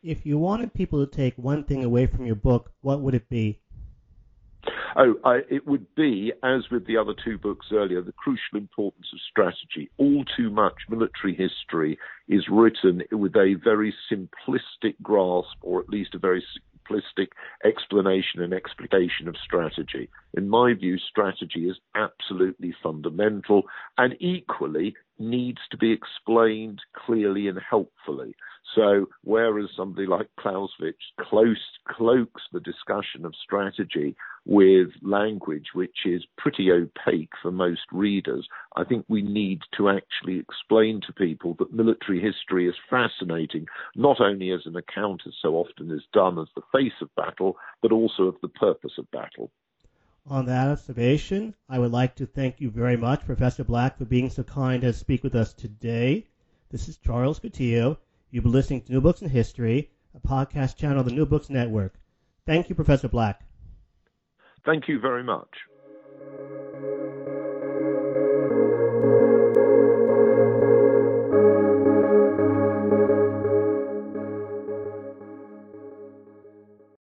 If 0.05 0.23
you 0.23 0.37
wanted 0.37 0.71
people 0.71 1.03
to 1.03 1.11
take 1.11 1.33
one 1.35 1.63
thing 1.63 1.83
away 1.83 2.05
from 2.05 2.27
your 2.27 2.35
book, 2.35 2.71
what 2.81 3.01
would 3.01 3.15
it 3.15 3.27
be? 3.27 3.59
Oh, 4.95 5.15
I, 5.25 5.39
it 5.49 5.65
would 5.65 5.87
be, 5.95 6.31
as 6.43 6.69
with 6.69 6.85
the 6.85 6.95
other 6.95 7.15
two 7.25 7.39
books 7.39 7.65
earlier, 7.71 8.03
the 8.03 8.11
crucial 8.11 8.59
importance 8.59 9.07
of 9.11 9.19
strategy. 9.31 9.89
All 9.97 10.23
too 10.37 10.51
much 10.51 10.75
military 10.89 11.33
history 11.33 11.97
is 12.27 12.43
written 12.51 13.01
with 13.11 13.35
a 13.35 13.55
very 13.63 13.95
simplistic 14.11 14.93
grasp, 15.01 15.57
or 15.61 15.81
at 15.81 15.89
least 15.89 16.13
a 16.13 16.19
very 16.19 16.45
simplistic 16.87 17.29
explanation 17.63 18.43
and 18.43 18.53
explication 18.53 19.27
of 19.27 19.35
strategy. 19.43 20.07
In 20.35 20.47
my 20.47 20.75
view, 20.75 20.99
strategy 20.99 21.67
is 21.67 21.77
absolutely 21.95 22.75
fundamental 22.83 23.63
and 23.97 24.15
equally 24.19 24.95
needs 25.19 25.59
to 25.71 25.77
be 25.77 25.91
explained 25.91 26.81
clearly 27.05 27.47
and 27.47 27.59
helpfully. 27.59 28.35
So, 28.73 29.07
whereas 29.23 29.69
somebody 29.75 30.07
like 30.07 30.27
Clausewitz 30.39 30.97
close, 31.19 31.61
cloaks 31.87 32.41
the 32.51 32.59
discussion 32.59 33.25
of 33.25 33.35
strategy 33.35 34.15
with 34.45 34.89
language 35.01 35.67
which 35.73 36.05
is 36.05 36.25
pretty 36.37 36.71
opaque 36.71 37.31
for 37.41 37.51
most 37.51 37.81
readers, 37.91 38.47
I 38.75 38.83
think 38.83 39.05
we 39.07 39.21
need 39.21 39.61
to 39.77 39.89
actually 39.89 40.39
explain 40.39 40.99
to 41.01 41.13
people 41.13 41.55
that 41.59 41.73
military 41.73 42.19
history 42.19 42.67
is 42.67 42.75
fascinating, 42.89 43.67
not 43.95 44.19
only 44.19 44.51
as 44.51 44.65
an 44.65 44.75
account, 44.75 45.21
as 45.25 45.33
so 45.41 45.55
often 45.55 45.91
is 45.91 46.03
done, 46.11 46.37
as 46.39 46.47
the 46.55 46.61
face 46.71 46.99
of 47.01 47.15
battle, 47.15 47.57
but 47.81 47.91
also 47.91 48.23
of 48.23 48.35
the 48.41 48.49
purpose 48.49 48.93
of 48.97 49.09
battle. 49.11 49.51
On 50.27 50.47
that 50.47 50.69
observation, 50.69 51.53
I 51.69 51.77
would 51.77 51.91
like 51.91 52.15
to 52.15 52.25
thank 52.25 52.59
you 52.59 52.71
very 52.71 52.97
much, 52.97 53.25
Professor 53.25 53.63
Black, 53.63 53.95
for 53.95 54.05
being 54.05 54.31
so 54.31 54.41
kind 54.41 54.83
as 54.83 54.95
to 54.95 54.99
speak 54.99 55.23
with 55.23 55.35
us 55.35 55.53
today. 55.53 56.25
This 56.71 56.89
is 56.89 56.97
Charles 56.97 57.39
Coutinho. 57.39 57.97
You've 58.31 58.43
been 58.43 58.51
listening 58.51 58.81
to 58.81 58.91
New 58.91 59.01
Books 59.01 59.21
in 59.21 59.29
History, 59.29 59.91
a 60.15 60.27
podcast 60.27 60.77
channel 60.77 61.01
of 61.01 61.05
the 61.05 61.11
New 61.11 61.27
Books 61.27 61.51
Network. 61.51 61.93
Thank 62.47 62.69
you, 62.69 62.75
Professor 62.75 63.07
Black. 63.07 63.45
Thank 64.65 64.87
you 64.87 64.99
very 64.99 65.23
much. 65.23 65.47